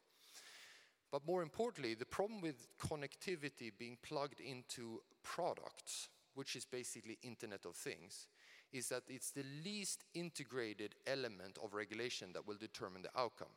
[1.11, 7.65] But more importantly, the problem with connectivity being plugged into products, which is basically Internet
[7.65, 8.27] of Things,
[8.73, 13.55] is that it's the least integrated element of regulation that will determine the outcome.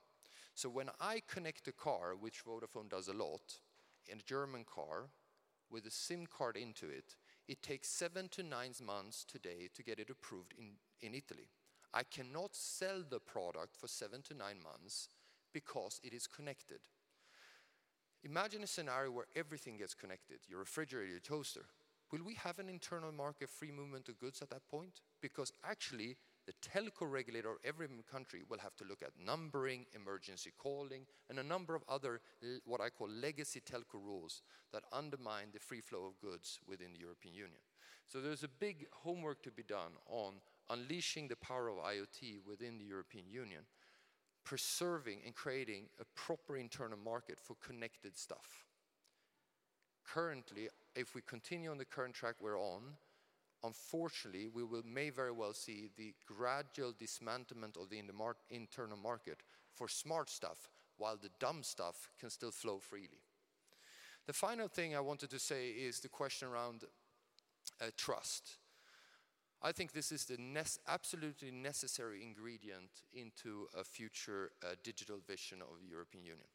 [0.55, 3.59] So when I connect a car, which Vodafone does a lot,
[4.07, 5.11] in a German car,
[5.71, 7.17] with a SIM card into it,
[7.47, 11.49] it takes seven to nine months today to get it approved in, in Italy.
[11.93, 15.09] I cannot sell the product for seven to nine months
[15.53, 16.81] because it is connected.
[18.25, 21.67] Imagine a scenario where everything gets connected, your refrigerator, your toaster.
[22.11, 25.03] Will we have an internal market free movement of goods at that point?
[25.21, 30.51] Because actually, the telco regulator of every country will have to look at numbering, emergency
[30.57, 32.23] calling, and a number of other,
[32.65, 34.43] what I call legacy telco rules
[34.73, 37.61] that undermine the free flow of goods within the European Union.
[38.07, 40.41] So there's a big homework to be done on
[40.71, 43.61] unleashing the power of IoT within the European Union,
[44.49, 48.65] preserving and creating a proper internal market for connected stuff.
[50.07, 52.81] Currently, if we continue on the current track we're on,
[53.63, 58.03] unfortunately, we will may very well see the gradual dismantlement of the
[58.49, 59.37] internal market
[59.75, 63.21] for smart stuff, while the dumb stuff can still flow freely.
[64.27, 66.85] The final thing I wanted to say is the question around
[67.83, 68.57] uh, trust.
[69.61, 70.39] I think this is the
[70.87, 76.47] absolutely necessary ingredient into a future uh, digital vision of the European Union.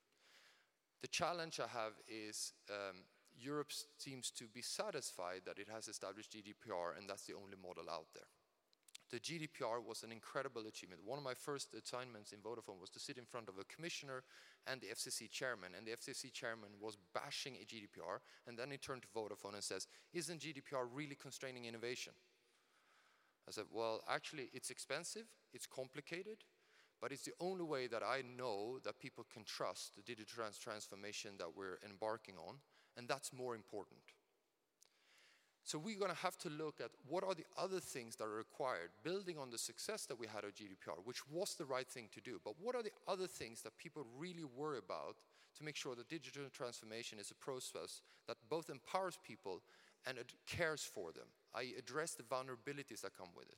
[1.02, 3.04] The challenge I have is um,
[3.38, 7.90] Europe seems to be satisfied that it has established GDPR and that's the only model
[7.92, 8.32] out there.
[9.12, 11.02] The GDPR was an incredible achievement.
[11.06, 14.24] One of my first assignments in Vodafone was to sit in front of a commissioner
[14.66, 18.78] and the FCC chairman, and the FCC chairman was bashing a GDPR, and then he
[18.78, 22.14] turned to Vodafone and says, Isn't GDPR really constraining innovation?
[23.48, 26.44] I said, Well, actually, it's expensive, it's complicated,
[27.02, 31.32] but it's the only way that I know that people can trust the digital transformation
[31.38, 32.58] that we're embarking on
[32.98, 34.00] and that's more important.
[35.66, 38.36] So we're going to have to look at what are the other things that are
[38.36, 42.10] required, building on the success that we had of GDPR, which was the right thing
[42.14, 42.40] to do.
[42.44, 45.16] But what are the other things that people really worry about
[45.58, 49.62] to make sure that digital transformation is a process that both empowers people
[50.06, 53.58] and it cares for them, I address the vulnerabilities that come with it.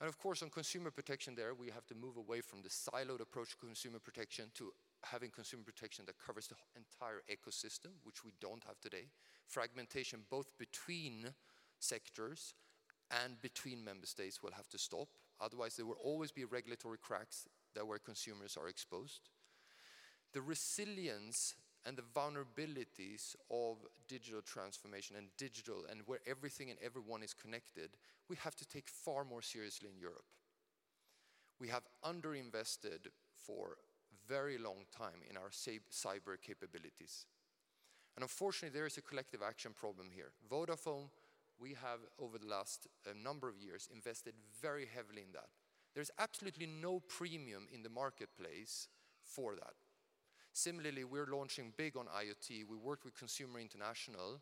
[0.00, 3.20] And of course, on consumer protection, there we have to move away from the siloed
[3.20, 4.72] approach to consumer protection to
[5.04, 9.08] having consumer protection that covers the entire ecosystem, which we don't have today.
[9.46, 11.32] Fragmentation both between
[11.78, 12.54] sectors
[13.10, 15.08] and between member states will have to stop.
[15.40, 19.30] Otherwise, there will always be regulatory cracks that where consumers are exposed.
[20.32, 21.54] The resilience
[21.86, 23.76] and the vulnerabilities of
[24.08, 27.90] digital transformation and digital and where everything and everyone is connected,
[28.28, 30.24] we have to take far more seriously in Europe.
[31.60, 33.06] We have underinvested
[33.46, 33.76] for
[34.28, 37.26] very long time in our cyber capabilities.
[38.16, 40.32] And unfortunately, there is a collective action problem here.
[40.50, 41.08] Vodafone,
[41.60, 45.48] we have over the last uh, number of years invested very heavily in that.
[45.94, 48.88] There's absolutely no premium in the marketplace
[49.22, 49.74] for that.
[50.56, 52.64] Similarly, we're launching big on IoT.
[52.66, 54.40] We worked with Consumer International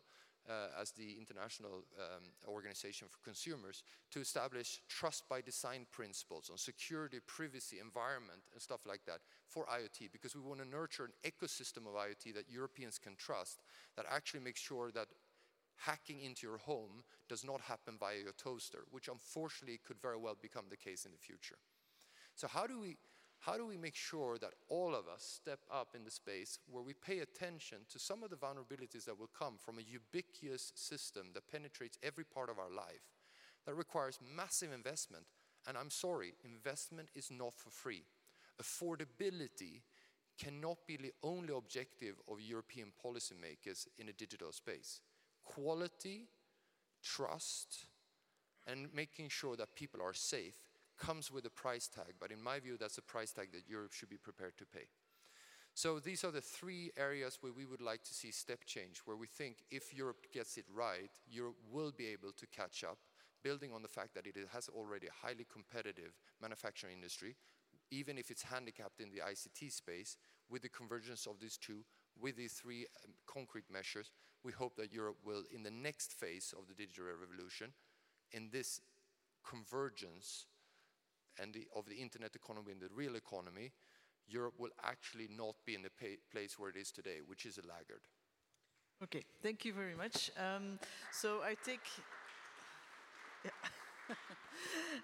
[0.49, 6.57] uh, as the international um, organization for consumers to establish trust by design principles on
[6.57, 11.11] security, privacy, environment, and stuff like that for IoT because we want to nurture an
[11.29, 13.59] ecosystem of IoT that Europeans can trust
[13.97, 15.07] that actually makes sure that
[15.75, 20.37] hacking into your home does not happen via your toaster, which unfortunately could very well
[20.41, 21.57] become the case in the future.
[22.35, 22.95] So, how do we
[23.39, 26.83] how do we make sure that all of us step up in the space where
[26.83, 31.27] we pay attention to some of the vulnerabilities that will come from a ubiquitous system
[31.33, 33.13] that penetrates every part of our life,
[33.65, 35.25] that requires massive investment?
[35.67, 38.03] And I'm sorry, investment is not for free.
[38.61, 39.81] Affordability
[40.37, 45.01] cannot be the only objective of European policymakers in a digital space.
[45.43, 46.27] Quality,
[47.03, 47.85] trust,
[48.67, 50.64] and making sure that people are safe
[50.97, 53.93] comes with a price tag, but in my view, that's a price tag that Europe
[53.93, 54.87] should be prepared to pay.
[55.73, 59.17] So these are the three areas where we would like to see step change, where
[59.17, 62.97] we think if Europe gets it right, Europe will be able to catch up,
[63.43, 67.35] building on the fact that it has already a highly competitive manufacturing industry,
[67.91, 70.17] even if it's handicapped in the ICT space,
[70.49, 71.83] with the convergence of these two,
[72.19, 74.11] with these three um, concrete measures,
[74.43, 77.73] we hope that Europe will, in the next phase of the digital revolution,
[78.31, 78.79] in this
[79.43, 80.45] convergence,
[81.41, 83.71] and the, of the internet economy and the real economy,
[84.27, 85.91] Europe will actually not be in the
[86.31, 88.01] place where it is today, which is a laggard.
[89.03, 90.31] Okay, thank you very much.
[90.37, 90.79] Um,
[91.11, 91.81] so I take.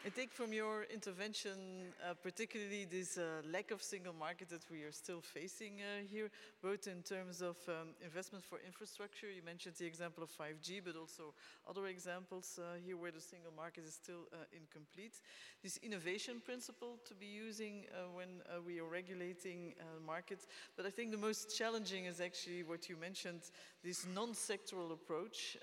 [0.05, 4.81] I think from your intervention, uh, particularly this uh, lack of single market that we
[4.81, 6.31] are still facing uh, here,
[6.63, 10.95] both in terms of um, investment for infrastructure, you mentioned the example of 5G, but
[10.95, 11.35] also
[11.69, 15.21] other examples uh, here where the single market is still uh, incomplete.
[15.61, 21.11] This innovation principle to be using uh, when we are regulating markets, but I think
[21.11, 23.41] the most challenging is actually what you mentioned,
[23.83, 25.57] this non-sectoral approach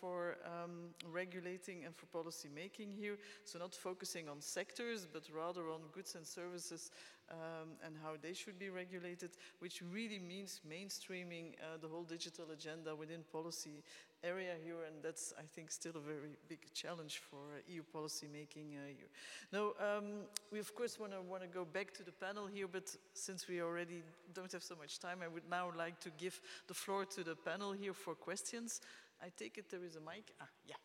[0.00, 3.18] for um, regulating and for policy making here.
[3.44, 6.90] So not focusing on sectors, but rather on goods and services
[7.30, 12.46] um, and how they should be regulated, which really means mainstreaming uh, the whole digital
[12.52, 13.82] agenda within policy
[14.22, 18.26] area here, and that's, I think, still a very big challenge for uh, EU policy
[18.32, 19.08] making uh, here.
[19.52, 20.04] Now, um,
[20.50, 23.48] we of course want to want to go back to the panel here, but since
[23.48, 27.04] we already don't have so much time, I would now like to give the floor
[27.04, 28.80] to the panel here for questions.
[29.22, 30.32] I take it there is a mic.
[30.40, 30.76] Ah, yeah.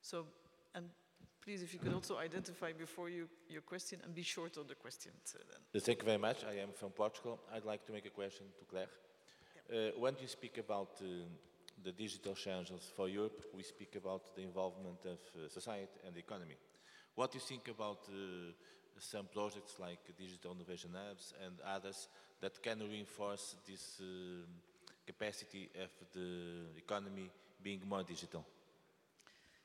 [0.00, 0.26] So,
[0.74, 0.88] and
[1.42, 4.74] please, if you could also identify before you your question and be short on the
[4.74, 5.12] question.
[5.24, 5.38] So.
[5.78, 6.44] Thank you very much.
[6.44, 7.40] I am from Portugal.
[7.52, 8.88] I'd like to make a question to Claire.
[9.70, 11.24] Uh, when you speak about uh,
[11.82, 16.20] the digital challenges for Europe, we speak about the involvement of uh, society and the
[16.20, 16.56] economy.
[17.14, 18.52] What do you think about uh,
[18.98, 22.08] some projects like Digital Innovation Hubs and others
[22.40, 24.04] that can reinforce this uh,
[25.06, 27.30] capacity of the economy
[27.62, 28.44] being more digital?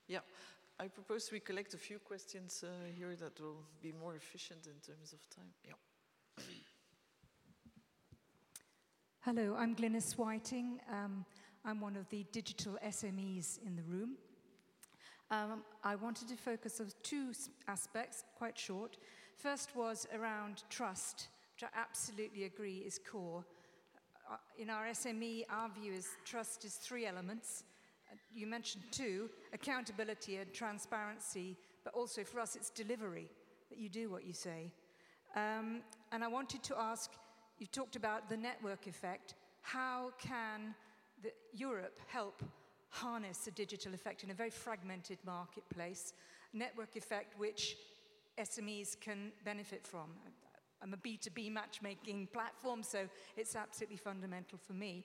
[0.07, 0.19] Yeah,
[0.79, 4.79] I propose we collect a few questions uh, here that will be more efficient in
[4.85, 5.51] terms of time.
[5.65, 6.43] Yeah.
[9.21, 10.79] Hello, I'm Glynis Whiting.
[10.91, 11.25] Um,
[11.65, 14.17] I'm one of the digital SMEs in the room.
[15.31, 17.33] Um, I wanted to focus on two
[17.67, 18.97] aspects, quite short.
[19.35, 23.43] First was around trust, which I absolutely agree is core.
[24.31, 27.63] Uh, in our SME, our view is trust is three elements.
[28.33, 33.29] You mentioned two accountability and transparency, but also for us, it's delivery
[33.69, 34.71] that you do what you say.
[35.35, 35.81] Um,
[36.11, 37.11] and I wanted to ask
[37.59, 39.33] you talked about the network effect.
[39.61, 40.75] How can
[41.23, 42.43] that Europe help
[42.89, 46.13] harness the digital effect in a very fragmented marketplace,
[46.53, 47.77] network effect which
[48.39, 50.09] SMEs can benefit from.
[50.81, 55.03] I'm a B2B matchmaking platform, so it's absolutely fundamental for me.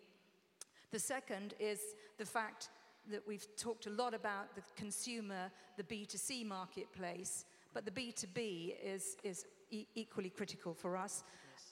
[0.91, 1.81] The second is
[2.19, 2.69] the fact
[3.11, 9.17] that we've talked a lot about the consumer, the B2C marketplace, but the B2B is,
[9.23, 11.25] is e equally critical for us.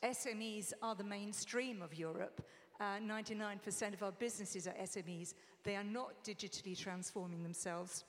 [0.02, 0.26] Yes.
[0.26, 2.42] SMEs are the mainstream of Europe,
[2.80, 5.34] 99% uh, of our businesses are SMEs.
[5.64, 8.04] They are not digitally transforming themselves.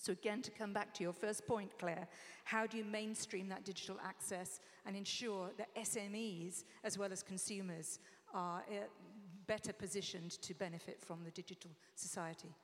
[0.00, 2.06] So, again, to come back to your first point, Claire,
[2.44, 7.98] how do you mainstream that digital access and ensure that SMEs, as well as consumers,
[8.32, 8.86] are uh,
[9.48, 12.54] better positioned to benefit from the digital society?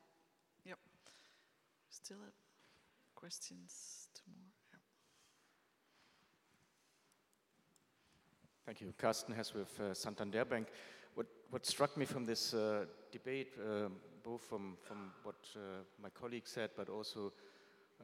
[0.65, 0.78] Yep.
[1.90, 2.35] Still have
[3.16, 4.09] questions?
[4.15, 4.82] Tomorrow?
[8.66, 8.94] Thank you.
[8.97, 10.69] Carsten Hess with uh, Santander Bank
[11.15, 13.89] what what struck me from this uh, debate, uh,
[14.23, 17.32] both from, from what uh, my colleague said, but also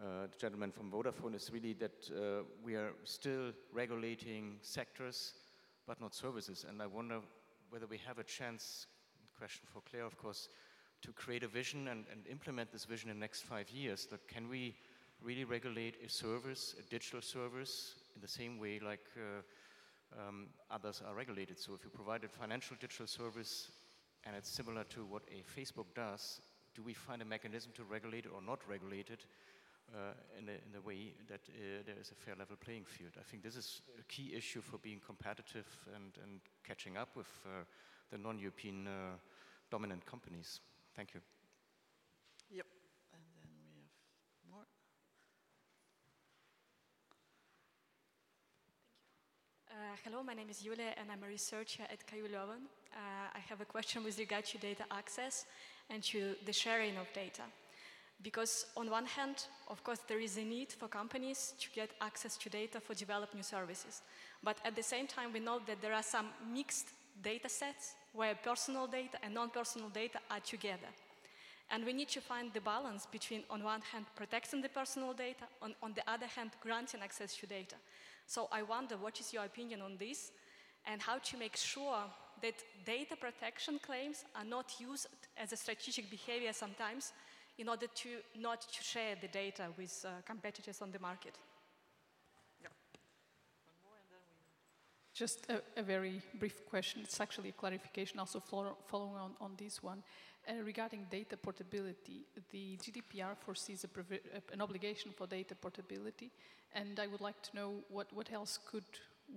[0.01, 5.35] uh, the gentleman from Vodafone, is really that uh, we are still regulating sectors,
[5.86, 6.65] but not services.
[6.69, 7.20] And I wonder
[7.71, 8.87] whether we have a chance,
[9.39, 10.49] question for Claire, of course,
[11.03, 14.07] to create a vision and, and implement this vision in the next five years.
[14.07, 14.75] That can we
[15.23, 21.03] really regulate a service, a digital service, in the same way like uh, um, others
[21.07, 21.59] are regulated.
[21.59, 23.71] So if you provide a financial digital service
[24.25, 26.41] and it's similar to what a Facebook does,
[26.75, 29.25] do we find a mechanism to regulate it or not regulate it
[29.95, 33.12] uh, in, a, in, a, way that uh, there is a fair level playing field?
[33.19, 37.29] I think this is a key issue for being competitive and, and catching up with
[37.47, 37.65] uh,
[38.11, 39.17] the non-European uh,
[39.71, 40.61] dominant companies.
[40.95, 41.21] Thank you.
[42.51, 42.67] Yep.
[43.15, 44.91] And then we have more thank
[48.67, 49.75] you.
[49.75, 52.67] Uh, hello, my name is Julia and I'm a researcher at KU Leuven.
[52.93, 55.47] Uh, I have a question with regard to data access
[55.89, 57.43] and to the sharing of data.
[58.23, 62.37] Because on one hand, of course, there is a need for companies to get access
[62.37, 64.03] to data for develop new services.
[64.43, 66.89] But at the same time, we know that there are some mixed
[67.23, 70.89] data sets where personal data and non-personal data are together.
[71.71, 75.45] And we need to find the balance between, on one hand, protecting the personal data,
[75.63, 77.77] on, on the other hand, granting access to data.
[78.27, 80.33] So I wonder what is your opinion on this
[80.87, 82.05] and how to make sure
[82.43, 85.07] that data protection claims are not used
[85.37, 87.13] as a strategic behavior sometimes
[87.61, 88.09] in order to
[88.39, 91.37] not to share the data with uh, competitors on the market.
[95.12, 97.03] Just a, a, very brief question.
[97.05, 100.03] It's actually a clarification also following on, on this one.
[100.49, 103.85] Uh, regarding data portability, the GDPR foresees
[104.51, 106.31] an obligation for data portability,
[106.73, 108.85] and I would like to know what, what else could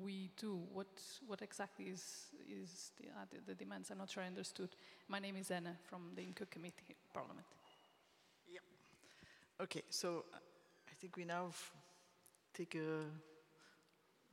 [0.02, 0.62] we do?
[0.72, 0.88] What,
[1.28, 3.92] what exactly is, is the, uh, the, the, demands?
[3.92, 4.70] I'm not sure I understood.
[5.10, 7.48] My name is Anna from the IMCO Committee, Parliament.
[9.64, 10.38] Okay, so uh,
[10.90, 11.48] I think we now
[12.54, 13.06] take a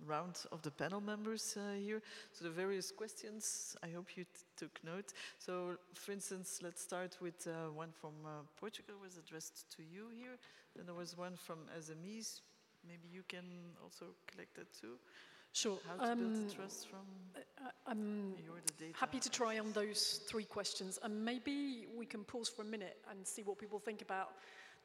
[0.04, 2.02] round of the panel members uh, here.
[2.32, 4.24] So the various questions, I hope you
[4.56, 5.12] took note.
[5.38, 10.06] So for instance, let's start with uh, one from uh, Portugal was addressed to you
[10.12, 10.36] here.
[10.74, 12.40] Then there was one from SMEs,
[12.86, 13.44] maybe you can
[13.84, 14.94] also collect that too.
[15.52, 15.78] Sure.
[15.86, 18.96] How to build Um, the trust from I- I'm you're the data.
[18.98, 22.98] happy to try on those three questions, and maybe we can pause for a minute
[23.10, 24.30] and see what people think about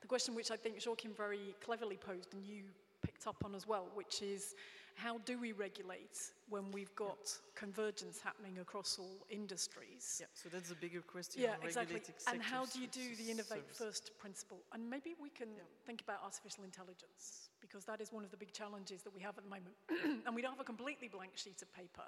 [0.02, 2.64] the question which I think Joakim very cleverly posed and you
[3.04, 4.56] picked up on as well, which is
[4.96, 10.18] how do we regulate when we've got convergence happening across all industries?
[10.22, 11.42] Yeah, so that's a bigger question.
[11.42, 12.02] Yeah, exactly.
[12.32, 13.78] And how do you do the innovate services.
[13.78, 14.60] first principle?
[14.74, 15.50] And maybe we can
[15.86, 19.38] think about artificial intelligence because that is one of the big challenges that we have
[19.38, 19.76] at the moment.
[20.26, 22.06] and we don't have a completely blank sheet of paper,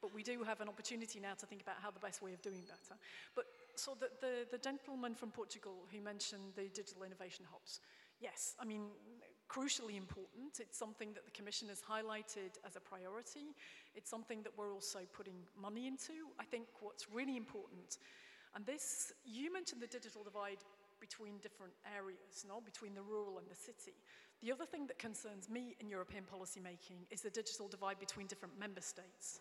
[0.00, 2.42] but we do have an opportunity now to think about how the best way of
[2.42, 2.96] doing that.
[3.34, 7.80] But so the, the, the gentleman from Portugal who mentioned the digital innovation hubs,
[8.20, 8.86] yes, I mean,
[9.48, 10.60] crucially important.
[10.60, 13.56] It's something that the Commission has highlighted as a priority.
[13.94, 16.30] It's something that we're also putting money into.
[16.38, 17.98] I think what's really important,
[18.54, 20.58] and this, you mentioned the digital divide
[21.00, 22.60] between different areas, no?
[22.60, 23.96] between the rural and the city.
[24.42, 28.26] The other thing that concerns me in European policy making is the digital divide between
[28.26, 29.40] different member states.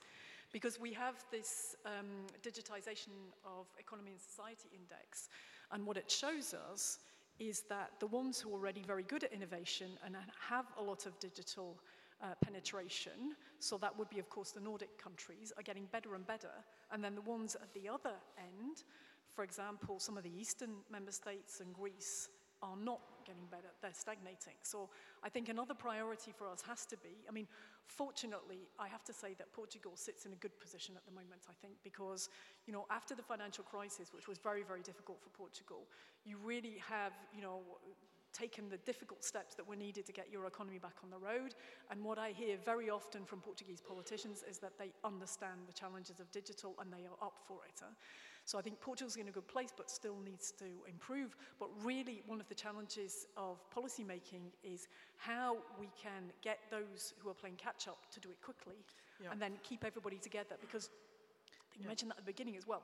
[0.52, 2.08] Because we have this um,
[2.44, 3.14] digitization
[3.46, 5.30] of economy and society index,
[5.72, 7.00] and what it shows us
[7.40, 11.06] is that the ones who are already very good at innovation and have a lot
[11.06, 11.80] of digital
[12.22, 16.28] uh, penetration, so that would be, of course, the Nordic countries, are getting better and
[16.28, 16.52] better.
[16.92, 18.84] And then the ones at the other end,
[19.34, 22.28] for example, some of the eastern member states and Greece,
[22.62, 24.56] are not getting better, they're stagnating.
[24.64, 24.90] So
[25.24, 27.48] I think another priority for us has to be, I mean,
[27.86, 31.42] fortunately, I have to say that Portugal sits in a good position at the moment,
[31.50, 32.30] I think, because,
[32.66, 35.88] you know, after the financial crisis, which was very, very difficult for Portugal,
[36.26, 37.62] you really have, you know,
[38.32, 41.56] taken the difficult steps that were needed to get your economy back on the road.
[41.90, 46.20] And what I hear very often from Portuguese politicians is that they understand the challenges
[46.20, 47.82] of digital and they are up for it.
[47.82, 47.88] huh?
[48.50, 51.36] So I think Portugal's in a good place, but still needs to improve.
[51.60, 57.14] But really, one of the challenges of policy making is how we can get those
[57.20, 58.78] who are playing catch up to do it quickly
[59.22, 59.30] Yeah.
[59.32, 60.58] and then keep everybody together.
[60.60, 62.82] Because I think you mentioned that at the beginning as well.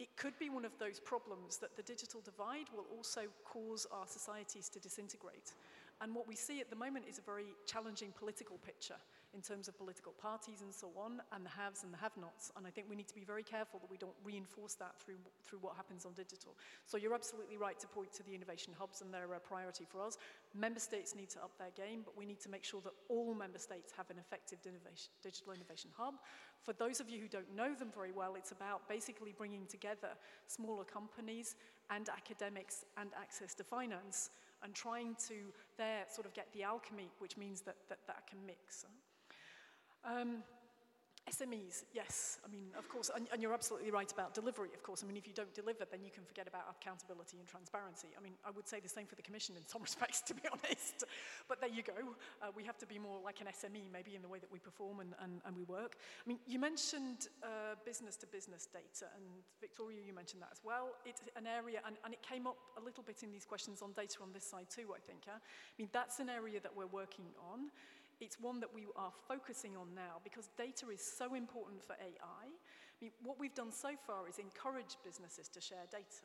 [0.00, 4.08] It could be one of those problems that the digital divide will also cause our
[4.08, 5.54] societies to disintegrate.
[6.00, 8.98] And what we see at the moment is a very challenging political picture
[9.36, 12.50] in terms of political parties and so on, and the haves and the have-nots.
[12.56, 15.20] And I think we need to be very careful that we don't reinforce that through,
[15.44, 16.56] through what happens on digital.
[16.86, 20.00] So you're absolutely right to point to the innovation hubs, and they're a priority for
[20.00, 20.16] us.
[20.54, 23.34] Member states need to up their game, but we need to make sure that all
[23.34, 26.14] member states have an effective innovation, digital innovation hub.
[26.62, 30.16] For those of you who don't know them very well, it's about basically bringing together
[30.46, 31.56] smaller companies
[31.90, 34.30] and academics and access to finance
[34.62, 38.38] and trying to there sort of get the alchemy, which means that that, that can
[38.46, 38.86] mix.
[40.06, 40.42] Um,
[41.26, 42.38] SMEs, yes.
[42.46, 45.02] I mean, of course, and, and you're absolutely right about delivery, of course.
[45.02, 48.14] I mean, if you don't deliver, then you can forget about accountability and transparency.
[48.16, 50.42] I mean, I would say the same for the Commission in some respects, to be
[50.46, 51.02] honest.
[51.48, 51.98] But there you go.
[52.40, 54.60] Uh, we have to be more like an SME, maybe in the way that we
[54.60, 55.98] perform and, and, and we work.
[55.98, 59.26] I mean, you mentioned uh, business-to-business data, and
[59.60, 60.94] Victoria, you mentioned that as well.
[61.04, 63.90] It's an area, and, and it came up a little bit in these questions on
[63.98, 65.26] data on this side too, I think.
[65.26, 65.42] Huh?
[65.42, 67.74] I mean, that's an area that we're working on.
[68.20, 72.46] It's one that we are focusing on now because data is so important for AI.
[72.48, 76.24] I mean, what we've done so far is encourage businesses to share data.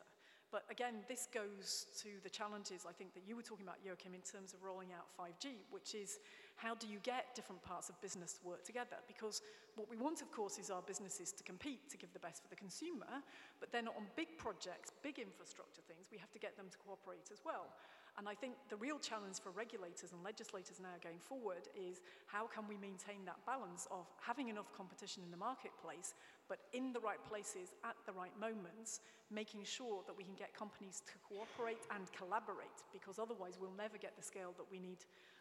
[0.52, 4.12] But again, this goes to the challenges I think that you were talking about, Joakim,
[4.12, 6.20] in terms of rolling out 5G, which is
[6.56, 9.00] how do you get different parts of business to work together?
[9.08, 9.40] Because
[9.76, 12.50] what we want, of course, is our businesses to compete to give the best for
[12.50, 13.24] the consumer,
[13.60, 17.32] but then on big projects, big infrastructure things, we have to get them to cooperate
[17.32, 17.72] as well.
[18.18, 22.46] And I think the real challenge for regulators and legislators now going forward is how
[22.46, 26.14] can we maintain that balance of having enough competition in the marketplace,
[26.48, 30.52] but in the right places at the right moments, making sure that we can get
[30.52, 35.00] companies to cooperate and collaborate, because otherwise we'll never get the scale that we need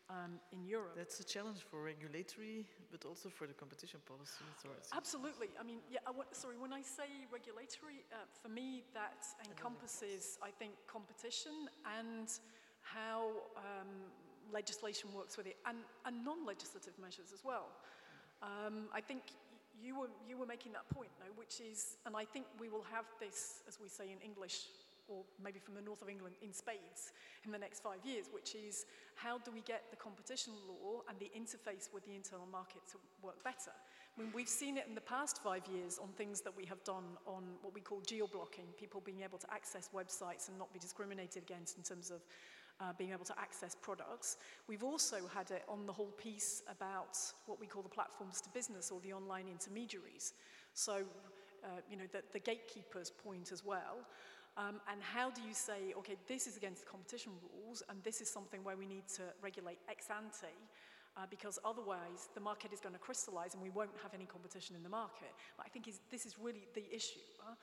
[0.09, 0.95] um, in Europe.
[0.95, 4.89] That's a challenge for regulatory, but also for the competition policy authorities.
[4.95, 5.49] Absolutely.
[5.59, 10.51] I mean, yeah, I sorry, when I say regulatory, uh, for me that encompasses, I
[10.51, 11.69] think, competition
[11.99, 12.27] and
[12.93, 13.87] how um,
[14.51, 17.67] legislation works with it, and, and non-legislative measures as well.
[18.43, 19.21] Um, I think
[19.81, 23.05] you were, you were making that point, which is, and I think we will have
[23.19, 24.67] this, as we say in English,
[25.07, 27.11] or maybe from the north of England, in spades
[27.45, 28.85] in the next five years, which is
[29.15, 32.97] how do we get the competition law and the interface with the internal market to
[33.21, 33.71] work better?
[34.17, 36.83] I mean, we've seen it in the past five years on things that we have
[36.83, 40.79] done on what we call geo-blocking, people being able to access websites and not be
[40.79, 42.21] discriminated against in terms of
[42.81, 44.37] uh, being able to access products.
[44.67, 48.49] We've also had it on the whole piece about what we call the platforms to
[48.49, 50.33] business or the online intermediaries.
[50.73, 51.03] So,
[51.63, 53.97] uh, you know, the, the gatekeepers point as well.
[54.57, 58.29] Um, and how do you say, okay, this is against competition rules, and this is
[58.29, 60.53] something where we need to regulate ex ante,
[61.15, 64.75] uh, because otherwise the market is going to crystallize and we won't have any competition
[64.75, 65.31] in the market.
[65.55, 67.19] But I think is, this is really the issue.
[67.39, 67.55] Uh,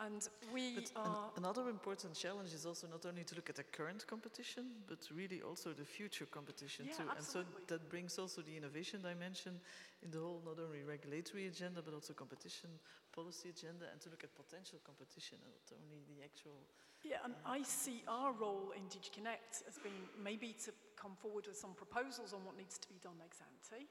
[0.00, 1.30] and we but are.
[1.36, 4.98] An, another important challenge is also not only to look at the current competition, but
[5.14, 7.08] really also the future competition yeah, too.
[7.10, 7.52] Absolutely.
[7.52, 9.60] And so that brings also the innovation dimension
[10.02, 12.70] in the whole not only regulatory agenda, but also competition
[13.14, 16.58] policy agenda, and to look at potential competition and not only the actual.
[17.04, 21.12] Yeah, and uh, I see our role in DG Connect as being maybe to come
[21.20, 23.86] forward with some proposals on what needs to be done ex ante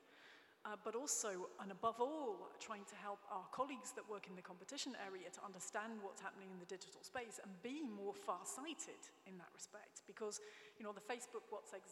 [0.63, 4.41] uh, but also, and above all, trying to help our colleagues that work in the
[4.41, 9.35] competition area to understand what's happening in the digital space and be more far-sighted in
[9.35, 10.07] that respect.
[10.07, 10.39] Because,
[10.79, 11.83] you know, the Facebook WhatsApp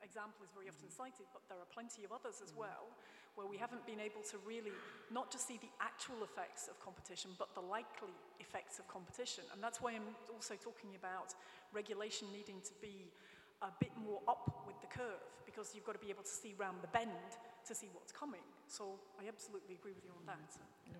[0.00, 2.88] example is very often cited, but there are plenty of others as well,
[3.36, 4.72] where we haven't been able to really
[5.12, 9.44] not just see the actual effects of competition, but the likely effects of competition.
[9.52, 11.36] And that's why I'm also talking about
[11.76, 13.12] regulation needing to be
[13.60, 16.56] a bit more up with the curve, because you've got to be able to see
[16.56, 17.36] round the bend
[17.68, 18.46] to see what's coming.
[18.68, 20.50] So I absolutely agree with you on that.
[20.86, 20.94] Yeah.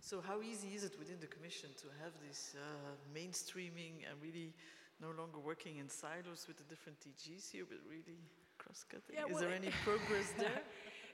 [0.00, 4.52] So how easy is it within the Commission to have this uh, mainstreaming and really
[5.00, 8.20] no longer working in silos with the different DGs here, but really
[8.58, 9.14] cross-cutting?
[9.14, 10.62] Yeah, is well, there any progress there?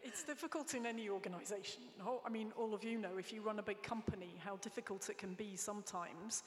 [0.03, 1.83] It's difficult in any organization.
[1.99, 2.21] No?
[2.25, 5.19] I mean, all of you know, if you run a big company, how difficult it
[5.19, 6.43] can be sometimes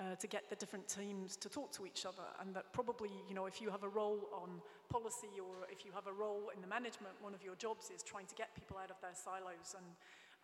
[0.00, 2.24] uh, to get the different teams to talk to each other.
[2.40, 4.48] And that probably, you know, if you have a role on
[4.88, 8.02] policy or if you have a role in the management, one of your jobs is
[8.02, 9.84] trying to get people out of their silos and,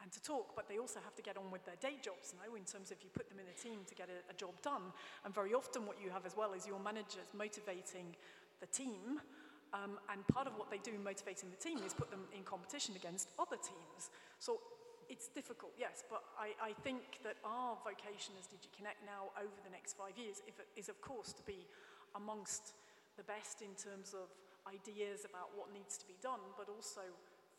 [0.02, 2.52] and to talk, but they also have to get on with their day jobs now
[2.52, 4.92] in terms of you put them in a team to get a, a job done.
[5.24, 8.12] And very often what you have as well is your managers motivating
[8.60, 9.24] the team
[9.72, 12.94] um, and part of what they do motivating the team is put them in competition
[12.94, 14.12] against other teams.
[14.38, 14.60] So
[15.08, 19.58] it's difficult, yes, but I, I think that our vocation as DG Connect now over
[19.62, 20.42] the next five years
[20.74, 21.66] is, of course, to be
[22.14, 22.74] amongst
[23.16, 24.28] the best in terms of
[24.66, 27.02] ideas about what needs to be done, but also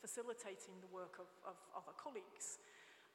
[0.00, 2.62] facilitating the work of, of other colleagues.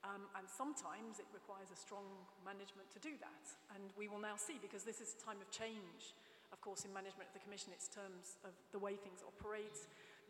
[0.04, 2.04] Um, and sometimes it requires a strong
[2.44, 3.46] management to do that.
[3.72, 6.12] And we will now see, because this is a time of change,
[6.52, 9.80] of course, in management of the Commission, it's terms of the way things operate.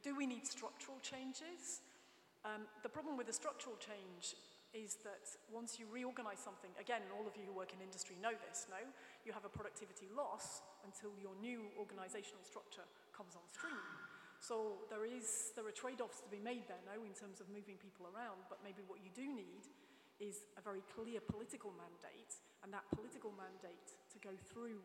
[0.06, 1.82] Do we need structural changes?
[2.44, 4.36] Um, the problem with the structural change
[4.74, 8.34] is that once you reorganize something, again, all of you who work in industry know
[8.50, 8.82] this, no?
[9.24, 12.84] You have a productivity loss until your new organizational structure
[13.14, 13.80] comes on stream.
[14.42, 17.80] So there, is, there are trade-offs to be made there, no, in terms of moving
[17.80, 19.70] people around, but maybe what you do need
[20.20, 24.84] is a very clear political mandate, and that political mandate to go through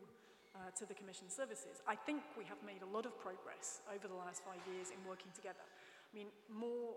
[0.55, 1.83] uh, to the Commission services.
[1.89, 5.01] I think we have made a lot of progress over the last five years in
[5.03, 5.65] working together.
[5.65, 6.95] I mean, more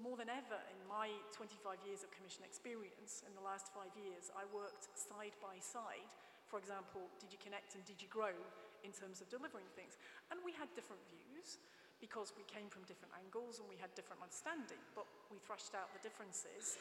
[0.00, 4.30] more than ever in my 25 years of commission experience, in the last five years,
[4.34, 6.10] I worked side by side,
[6.46, 8.34] for example, DG Connect and DG Grow
[8.82, 9.96] in terms of delivering things.
[10.30, 11.58] And we had different views
[12.02, 15.88] because we came from different angles and we had different understanding, but we thrashed out
[15.96, 16.76] the differences,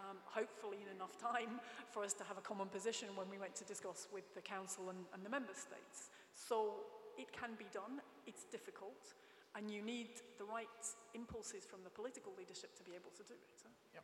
[0.00, 1.60] um, hopefully in enough time
[1.92, 4.88] for us to have a common position when we went to discuss with the Council
[4.88, 6.08] and, and the Member States.
[6.32, 6.88] So
[7.20, 9.12] it can be done, it's difficult,
[9.56, 10.80] and you need the right
[11.14, 13.60] impulses from the political leadership to be able to do it.
[13.62, 13.70] Huh?
[13.94, 14.00] Yeah.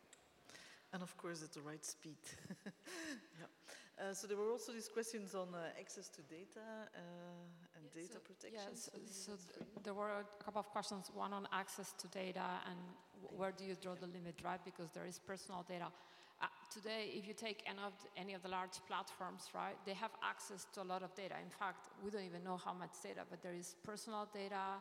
[0.93, 2.17] And of course, at the right speed.
[2.65, 3.45] yeah.
[3.99, 6.63] Uh, so there were also these questions on uh, access to data
[6.95, 6.99] uh,
[7.75, 8.55] and data so, protection.
[8.55, 11.11] Yeah, so, so th there were a couple of questions.
[11.13, 12.79] One on access to data and
[13.35, 14.63] where do you draw the limit, right?
[14.63, 15.91] Because there is personal data.
[16.41, 19.93] Uh, today, if you take any of, the, any of the large platforms, right, they
[19.93, 21.35] have access to a lot of data.
[21.43, 24.79] In fact, we don't even know how much data, but there is personal data,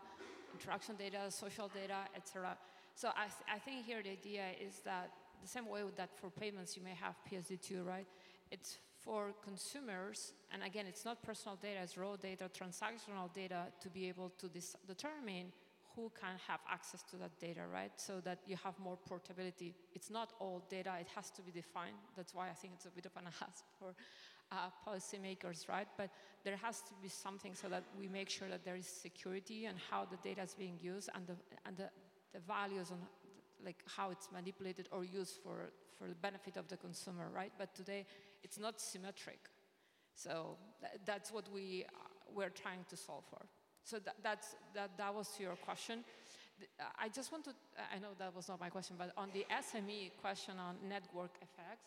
[0.52, 2.56] interaction data, social data, etc.
[2.94, 5.10] So I, th I think here the idea is that
[5.40, 8.06] the same way that for payments you may have PSD2, right?
[8.50, 13.88] It's for consumers, and again, it's not personal data, it's raw data, transactional data to
[13.88, 14.46] be able to
[14.86, 15.52] determine
[15.94, 17.92] who can have access to that data, right?
[17.96, 19.74] So that you have more portability.
[19.94, 21.96] It's not all data, it has to be defined.
[22.16, 23.94] That's why I think it's a bit of an ask for
[24.52, 25.88] uh, policymakers, right?
[25.96, 26.10] But
[26.44, 29.76] there has to be something so that we make sure that there is security and
[29.90, 31.90] how the data is being used and the, and the,
[32.32, 32.98] the values on
[33.64, 37.52] like how it's manipulated or used for, for the benefit of the consumer, right?
[37.58, 38.06] But today
[38.42, 39.40] it's not symmetric.
[40.14, 41.98] So th that's what we, uh,
[42.36, 43.42] we're trying to solve for.
[43.82, 46.04] So that, that's, that, that was to your question.
[46.98, 47.52] I just want to,
[47.94, 51.86] I know that was not my question, but on the SME question on network effects,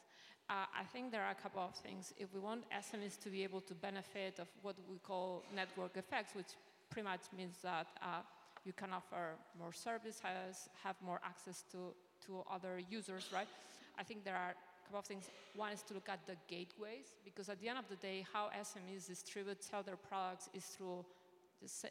[0.49, 2.13] uh, I think there are a couple of things.
[2.17, 6.35] If we want SMEs to be able to benefit of what we call network effects,
[6.35, 6.53] which
[6.89, 8.21] pretty much means that uh,
[8.65, 11.93] you can offer more services, have more access to,
[12.25, 13.47] to other users, right?
[13.97, 15.29] I think there are a couple of things.
[15.55, 18.49] One is to look at the gateways, because at the end of the day, how
[18.59, 21.05] SMEs distribute, sell their products is through,
[21.61, 21.85] let's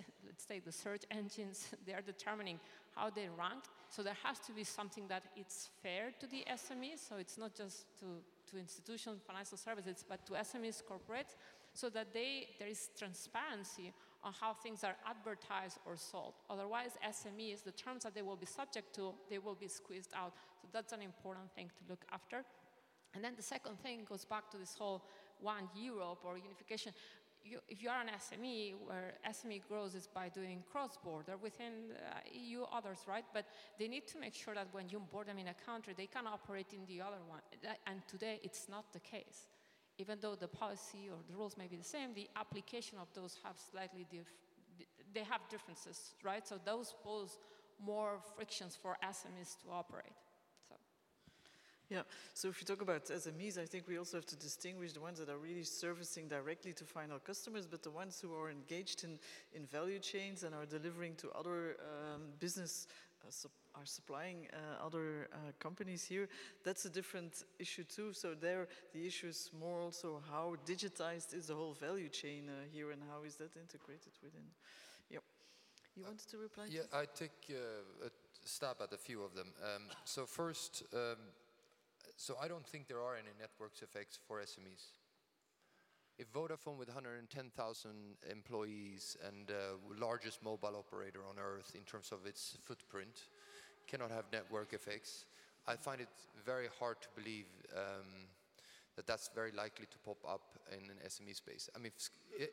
[0.46, 1.68] say, the search engines.
[1.86, 2.60] they are determining
[2.94, 3.64] how they rank.
[3.88, 7.08] So there has to be something that it's fair to the SMEs.
[7.08, 8.06] So it's not just to,
[8.50, 11.36] to institutions, financial services, but to SMEs, corporates,
[11.72, 16.34] so that they, there is transparency on how things are advertised or sold.
[16.50, 20.32] Otherwise, SMEs, the terms that they will be subject to, they will be squeezed out.
[20.60, 22.44] So that's an important thing to look after.
[23.14, 25.02] And then the second thing goes back to this whole
[25.40, 26.92] one Europe or unification.
[27.44, 32.20] You, if you are an SME, where SME grows is by doing cross-border within uh,
[32.32, 33.24] EU others, right?
[33.32, 33.46] But
[33.78, 36.26] they need to make sure that when you onboard them in a country, they can
[36.26, 37.40] operate in the other one.
[37.86, 39.48] And today, it's not the case
[39.98, 43.36] even though the policy or the rules may be the same, the application of those
[43.44, 44.06] have slightly
[45.12, 46.46] they have differences, right?
[46.46, 47.38] So those pose
[47.84, 50.12] more frictions for SMEs to operate.
[51.90, 52.02] Yeah,
[52.34, 55.18] so if you talk about SMEs, I think we also have to distinguish the ones
[55.18, 59.18] that are really servicing directly to final customers, but the ones who are engaged in,
[59.52, 62.86] in value chains and are delivering to other um, business
[63.26, 66.28] uh, are supplying uh, other uh, companies here,
[66.64, 68.12] that's a different issue too.
[68.12, 72.66] So there, the issue is more also how digitized is the whole value chain uh,
[72.72, 74.46] here and how is that integrated within.
[75.10, 75.22] Yep.
[75.96, 76.66] You wanted to reply?
[76.70, 78.10] Yeah, I take uh, a
[78.44, 79.48] stab at a few of them.
[79.62, 81.16] Um, so first, um,
[82.20, 84.92] so I don't think there are any networks effects for SMEs.
[86.18, 87.90] If Vodafone with 110,000
[88.30, 93.22] employees and uh, largest mobile operator on earth in terms of its footprint
[93.88, 95.24] cannot have network effects,
[95.66, 96.10] I find it
[96.44, 98.28] very hard to believe um,
[98.96, 101.70] that that's very likely to pop up in an SME space.
[101.74, 101.92] I mean,
[102.38, 102.52] it,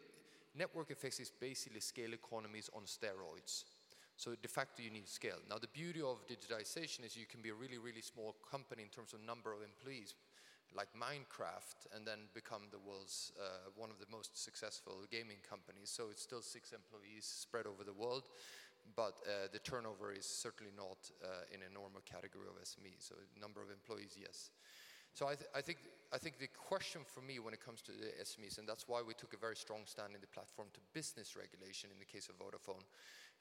[0.57, 3.65] network effects is basically scale economies on steroids.
[4.17, 5.37] So de facto you need scale.
[5.47, 8.89] Now the beauty of digitization is you can be a really, really small company in
[8.89, 10.15] terms of number of employees,
[10.75, 15.93] like Minecraft and then become the world's uh, one of the most successful gaming companies.
[15.93, 18.29] So it's still six employees spread over the world,
[18.95, 22.97] but uh, the turnover is certainly not uh, in a normal category of SME.
[22.97, 24.49] So number of employees, yes.
[25.13, 25.79] So I, th I, think,
[26.13, 29.01] I think the question for me when it comes to the SMEs, and that's why
[29.01, 32.29] we took a very strong stand in the platform to business regulation in the case
[32.29, 32.85] of Vodafone,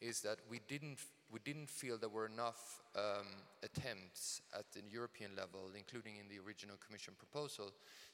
[0.01, 0.99] is that we didn't,
[1.31, 3.27] we didn't feel there were enough um,
[3.63, 7.73] attempts at the European level, including in the original Commission proposal,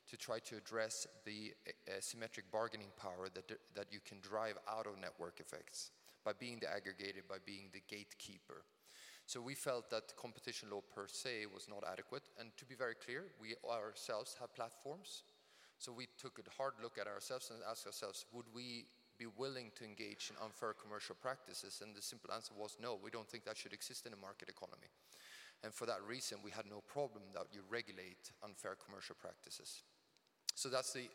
[0.08, 1.52] to try to address the
[1.90, 5.90] asymmetric bargaining power that, that you can drive out of network effects
[6.24, 8.62] by being the aggregator, by being the gatekeeper.
[9.26, 12.24] So we felt that competition law per se was not adequate.
[12.38, 15.22] And to be very clear, we ourselves have platforms.
[15.78, 18.86] So we took a hard look at ourselves and asked ourselves, would we
[19.18, 21.80] be willing to engage in unfair commercial practices?
[21.82, 24.48] And the simple answer was no, we don't think that should exist in a market
[24.48, 24.88] economy.
[25.62, 29.82] And for that reason, we had no problem that you regulate unfair commercial practices.
[30.54, 31.08] So that's the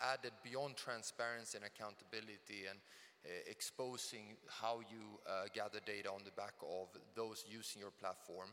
[0.00, 2.78] added beyond transparency and accountability and
[3.24, 8.50] uh, exposing how you uh, gather data on the back of those using your platform,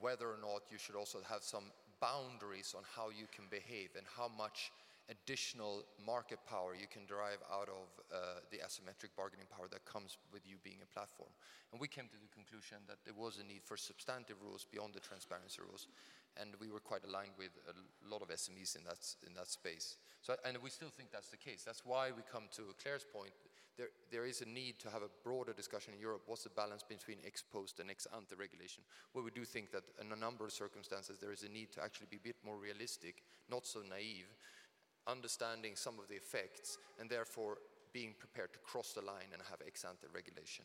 [0.00, 4.04] whether or not you should also have some boundaries on how you can behave and
[4.16, 4.72] how much
[5.10, 10.16] additional market power you can derive out of uh, the asymmetric bargaining power that comes
[10.32, 11.28] with you being a platform.
[11.72, 14.94] And we came to the conclusion that there was a need for substantive rules beyond
[14.94, 15.88] the transparency rules.
[16.40, 17.74] And we were quite aligned with a
[18.08, 19.96] lot of SMEs in that, in that space.
[20.20, 21.62] So, and we still think that's the case.
[21.62, 23.36] That's why we come to Claire's point.
[23.76, 26.22] There, there is a need to have a broader discussion in Europe.
[26.26, 28.84] What's the balance between ex post and ex ante regulation?
[29.12, 31.82] Where we do think that in a number of circumstances there is a need to
[31.82, 34.30] actually be a bit more realistic, not so naive,
[35.06, 37.58] understanding some of the effects, and therefore
[37.92, 40.64] being prepared to cross the line and have ex ante regulation.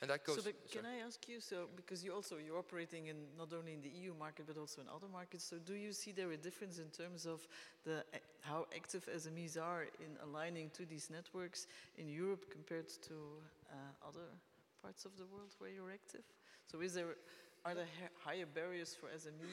[0.00, 0.44] And that goes.
[0.44, 1.40] So, can I ask you?
[1.40, 4.80] So, because you also you're operating in not only in the EU market but also
[4.80, 5.44] in other markets.
[5.44, 7.46] So, do you see there a difference in terms of
[7.84, 8.04] the
[8.40, 11.66] how active SMEs are in aligning to these networks
[11.98, 13.14] in Europe compared to
[13.72, 14.28] uh, other
[14.80, 16.24] parts of the world where you're active?
[16.70, 17.16] So, is there
[17.64, 17.90] are there
[18.24, 19.50] higher barriers for SME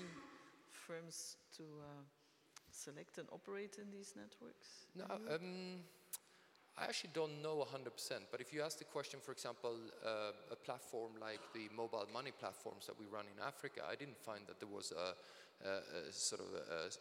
[0.70, 2.04] firms to uh,
[2.76, 4.88] select and operate in these networks?
[4.96, 5.80] No, um,
[6.78, 7.88] I actually don't know 100%,
[8.32, 12.32] but if you ask the question, for example, uh, a platform like the mobile money
[12.38, 15.16] platforms that we run in Africa, I didn't find that there was a,
[15.66, 16.92] a, a sort of a,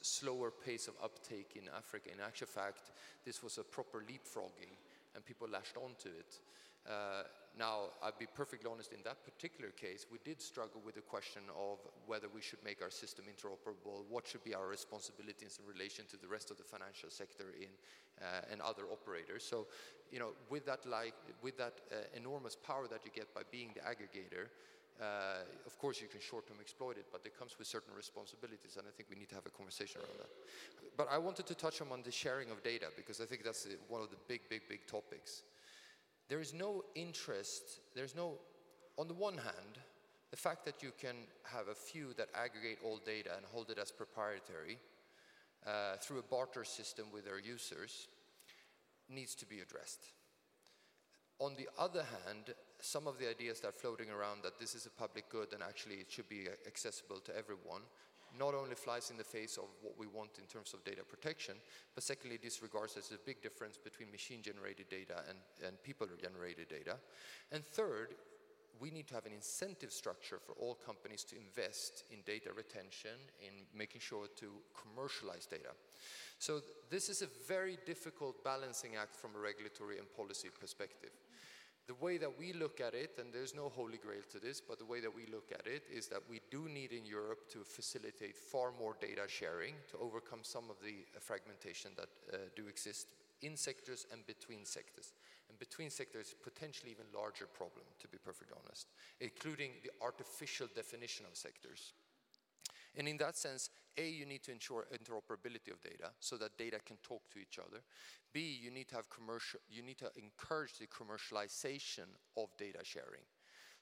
[0.00, 2.10] slower pace of uptake in Africa.
[2.12, 2.90] In actual fact,
[3.24, 4.74] this was a proper leapfrogging,
[5.14, 6.40] and people latched onto it.
[6.88, 7.22] Uh,
[7.58, 11.42] now, I'll be perfectly honest, in that particular case, we did struggle with the question
[11.56, 16.04] of whether we should make our system interoperable, what should be our responsibilities in relation
[16.10, 17.68] to the rest of the financial sector in,
[18.22, 19.44] uh, and other operators.
[19.44, 19.66] So,
[20.10, 23.70] you know, with that, like, with that uh, enormous power that you get by being
[23.74, 24.48] the aggregator,
[25.00, 28.84] Uh, of course, you can short-term exploit it, but it comes with certain responsibilities, and
[28.84, 30.28] I think we need to have a conversation around that.
[30.94, 34.02] But I wanted to touch on the sharing of data because I think that's one
[34.04, 35.42] of the big, big, big topics.
[36.30, 38.34] There is no interest, there's no,
[38.96, 39.82] on the one hand,
[40.30, 43.78] the fact that you can have a few that aggregate all data and hold it
[43.78, 44.78] as proprietary
[45.66, 48.06] uh, through a barter system with their users
[49.08, 50.04] needs to be addressed.
[51.40, 54.86] On the other hand, some of the ideas that are floating around that this is
[54.86, 57.82] a public good and actually it should be accessible to everyone
[58.38, 61.54] not only flies in the face of what we want in terms of data protection,
[61.94, 66.96] but secondly disregards there's a big difference between machine-generated data and, and people-generated data.
[67.52, 68.14] And third,
[68.80, 73.18] we need to have an incentive structure for all companies to invest in data retention,
[73.40, 75.72] in making sure to commercialize data.
[76.38, 81.12] So th this is a very difficult balancing act from a regulatory and policy perspective.
[81.90, 84.78] The way that we look at it, and there's no holy grail to this, but
[84.78, 87.64] the way that we look at it is that we do need in Europe to
[87.64, 92.68] facilitate far more data sharing to overcome some of the uh, fragmentation that uh, do
[92.68, 93.08] exist
[93.42, 95.14] in sectors and between sectors.
[95.48, 98.86] And between sectors, potentially even larger problem, to be perfectly honest,
[99.20, 101.92] including the artificial definition of sectors.
[102.96, 106.78] And in that sense, A, you need to ensure interoperability of data so that data
[106.84, 107.82] can talk to each other.
[108.32, 113.22] B, you need to have commercial, you need to encourage the commercialization of data sharing.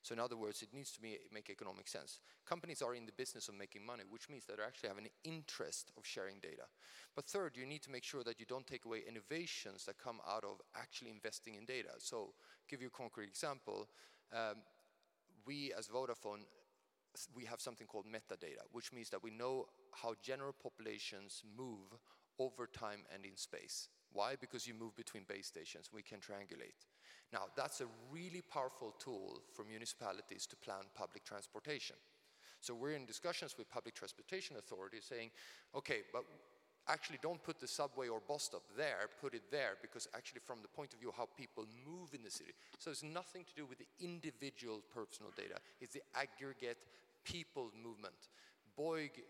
[0.03, 2.21] So in other words, it needs to be, make economic sense.
[2.47, 5.09] Companies are in the business of making money, which means that they actually have an
[5.25, 6.63] interest of sharing data.
[7.17, 10.21] But third, you need to make sure that you don't take away innovations that come
[10.27, 11.91] out of actually investing in data.
[11.99, 12.33] So
[12.69, 13.89] give you a concrete example.
[14.33, 14.63] Um,
[15.45, 16.45] we as Vodafone
[17.35, 21.99] we have something called metadata, which means that we know how general populations move
[22.39, 23.89] over time and in space.
[24.13, 24.37] Why?
[24.41, 26.87] Because you move between base stations, we can triangulate.
[27.33, 31.97] Now, that's a really powerful tool for municipalities to plan public transportation.
[32.61, 35.31] So we're in discussions with public transportation authorities saying,
[35.75, 36.25] okay, but
[36.89, 40.63] actually don't put the subway or bus stop there, put it there, because actually from
[40.63, 42.53] the point of view of how people move in the city.
[42.79, 46.79] So it's nothing to do with the individual personal data, it's the aggregate
[47.29, 48.29] people movement.
[48.79, 49.23] Bouygues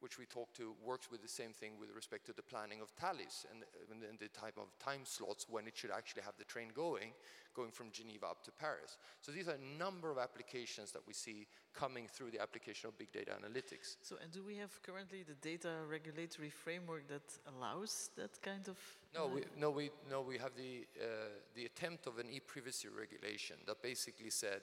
[0.00, 2.90] which we talked to, works with the same thing with respect to the planning of
[2.96, 6.68] Thalys and, and, the type of time slots when it should actually have the train
[6.74, 7.12] going,
[7.54, 8.96] going from Geneva up to Paris.
[9.20, 12.98] So these are a number of applications that we see coming through the application of
[12.98, 13.96] big data analytics.
[14.02, 18.78] So, and do we have currently the data regulatory framework that allows that kind of?
[19.14, 21.06] No, we, no, we, no, we have the, uh,
[21.54, 24.62] the attempt of an e-privacy regulation that basically said,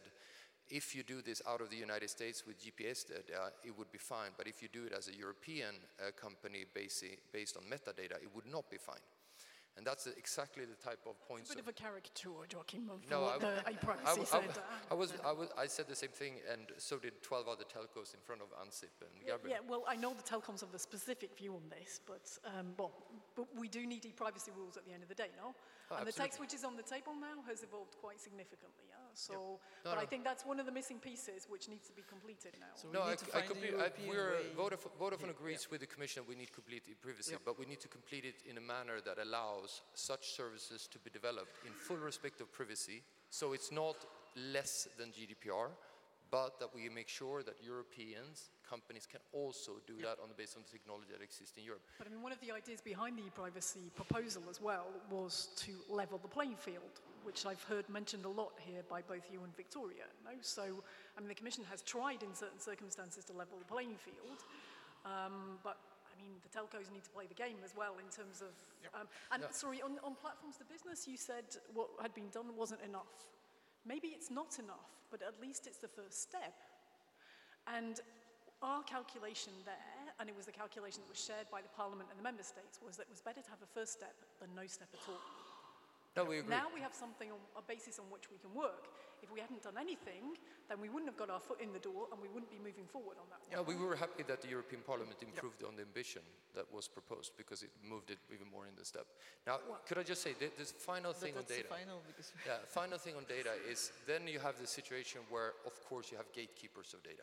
[0.69, 3.98] if you do this out of the United States with GPS data, it would be
[3.98, 4.31] fine.
[4.38, 8.30] But if you do it as a European uh, company based, based on metadata, it
[8.35, 9.03] would not be fine.
[9.77, 11.52] And that's exactly the type of points.
[11.52, 14.49] It's a bit of a caricature, Joakim, of no, what I, the privacy said.
[14.89, 18.15] I, was, I, was, I said the same thing, and so did 12 other telcos
[18.15, 19.61] in front of ANSIP and Gabriel.
[19.61, 22.26] Yeah, well, I know the telecoms have a specific view on this, but,
[22.57, 22.91] um, well,
[23.35, 25.53] but we do need e-privacy rules at the end of the day, no?
[25.53, 26.11] Oh, and absolutely.
[26.11, 28.86] the text which is on the table now has evolved quite significantly.
[29.18, 29.34] Yeah?
[29.34, 29.41] So, yep.
[29.85, 30.02] no, but no.
[30.02, 32.73] I think that's one of the missing pieces which needs to be completed now.
[32.76, 33.73] So no, I, I complete,
[34.07, 35.72] we're, Vodafone, Vodafone agrees yeah.
[35.72, 37.41] with the Commission that we need complete privacy, yep.
[37.45, 41.10] but we need to complete it in a manner that allows such services to be
[41.10, 43.02] developed in full respect of privacy.
[43.30, 43.98] So it's not
[44.53, 45.69] less than GDPR,
[46.30, 50.56] but that we make sure that Europeans, companies can also do that on the basis
[50.56, 51.81] of the technology that exists in Europe.
[51.98, 55.72] But I mean, one of the ideas behind the privacy proposal as well was to
[55.89, 59.56] level the playing field, which I've heard mentioned a lot here by both you and
[59.56, 60.06] Victoria.
[60.23, 60.31] No?
[60.41, 60.84] So,
[61.15, 64.44] I mean, the Commission has tried in certain circumstances to level the playing field,
[65.06, 65.77] um, but
[66.07, 68.52] I mean, the telcos need to play the game as well in terms of.
[68.99, 72.81] Um, and sorry, on, on platforms to business, you said what had been done wasn't
[72.81, 73.27] enough.
[73.85, 76.56] Maybe it's not enough, but at least it's the first step.
[77.68, 77.99] And
[78.61, 82.17] our calculation there, and it was the calculation that was shared by the Parliament and
[82.17, 84.65] the Member States, was that it was better to have a first step than no
[84.65, 85.21] step at all.
[86.17, 86.49] No, we agree.
[86.49, 88.89] Now we have something, on, a basis on which we can work.
[89.21, 90.34] If we hadn't done anything,
[90.65, 92.89] then we wouldn't have got our foot in the door and we wouldn't be moving
[92.89, 93.38] forward on that.
[93.53, 95.69] Yeah, we were happy that the European Parliament improved yep.
[95.69, 96.25] on the ambition
[96.57, 99.05] that was proposed because it moved it even more in the step.
[99.45, 101.69] Now, well, could I just say, the, this final thing on data.
[101.69, 105.77] final because yeah, final thing on data is then you have the situation where, of
[105.85, 107.21] course, you have gatekeepers of data.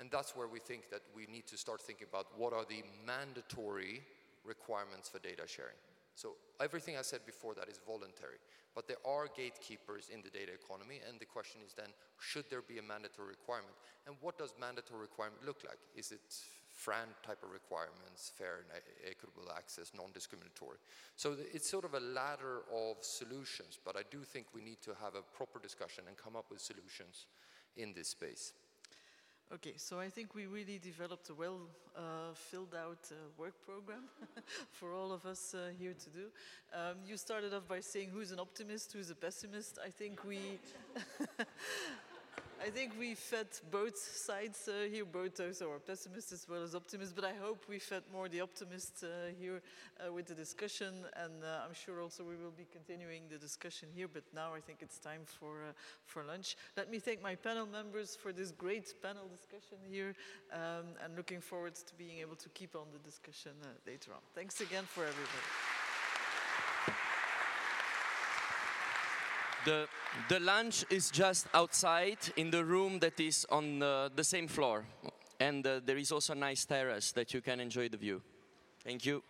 [0.00, 2.82] And that's where we think that we need to start thinking about what are the
[3.06, 4.02] mandatory
[4.44, 5.76] requirements for data sharing.
[6.16, 8.38] So everything I said before that is voluntary,
[8.74, 12.62] but there are gatekeepers in the data economy, and the question is then, should there
[12.62, 13.74] be a mandatory requirement?
[14.06, 15.78] And what does mandatory requirement look like?
[15.96, 16.22] Is it
[16.70, 20.78] FRAND type of requirements, fair and equitable access, non-discriminatory?
[21.16, 24.94] So it's sort of a ladder of solutions, but I do think we need to
[25.02, 27.26] have a proper discussion and come up with solutions
[27.76, 28.52] in this space.
[29.52, 31.60] Okay, so I think we really developed a well
[31.96, 34.04] uh, filled out uh, work program
[34.72, 36.26] for all of us uh, here to do.
[36.72, 39.78] Um, you started off by saying who's an optimist, who's a pessimist.
[39.84, 40.38] I think we.
[42.64, 46.62] I think we fed both sides uh, here, both those who are pessimists as well
[46.62, 49.08] as optimists, but I hope we fed more the optimists uh,
[49.38, 49.60] here
[50.00, 53.90] uh, with the discussion, and uh, I'm sure also we will be continuing the discussion
[53.94, 55.72] here, but now I think it's time for, uh,
[56.06, 56.56] for lunch.
[56.74, 60.14] Let me thank my panel members for this great panel discussion here,
[60.50, 64.20] um, and looking forward to being able to keep on the discussion uh, later on.
[64.34, 65.44] Thanks again for everybody.
[69.66, 69.86] The,
[70.28, 74.84] the lunch is just outside in the room that is on uh, the same floor.
[75.40, 78.22] And uh, there is also a nice terrace that you can enjoy the view.
[78.84, 79.22] Thank you.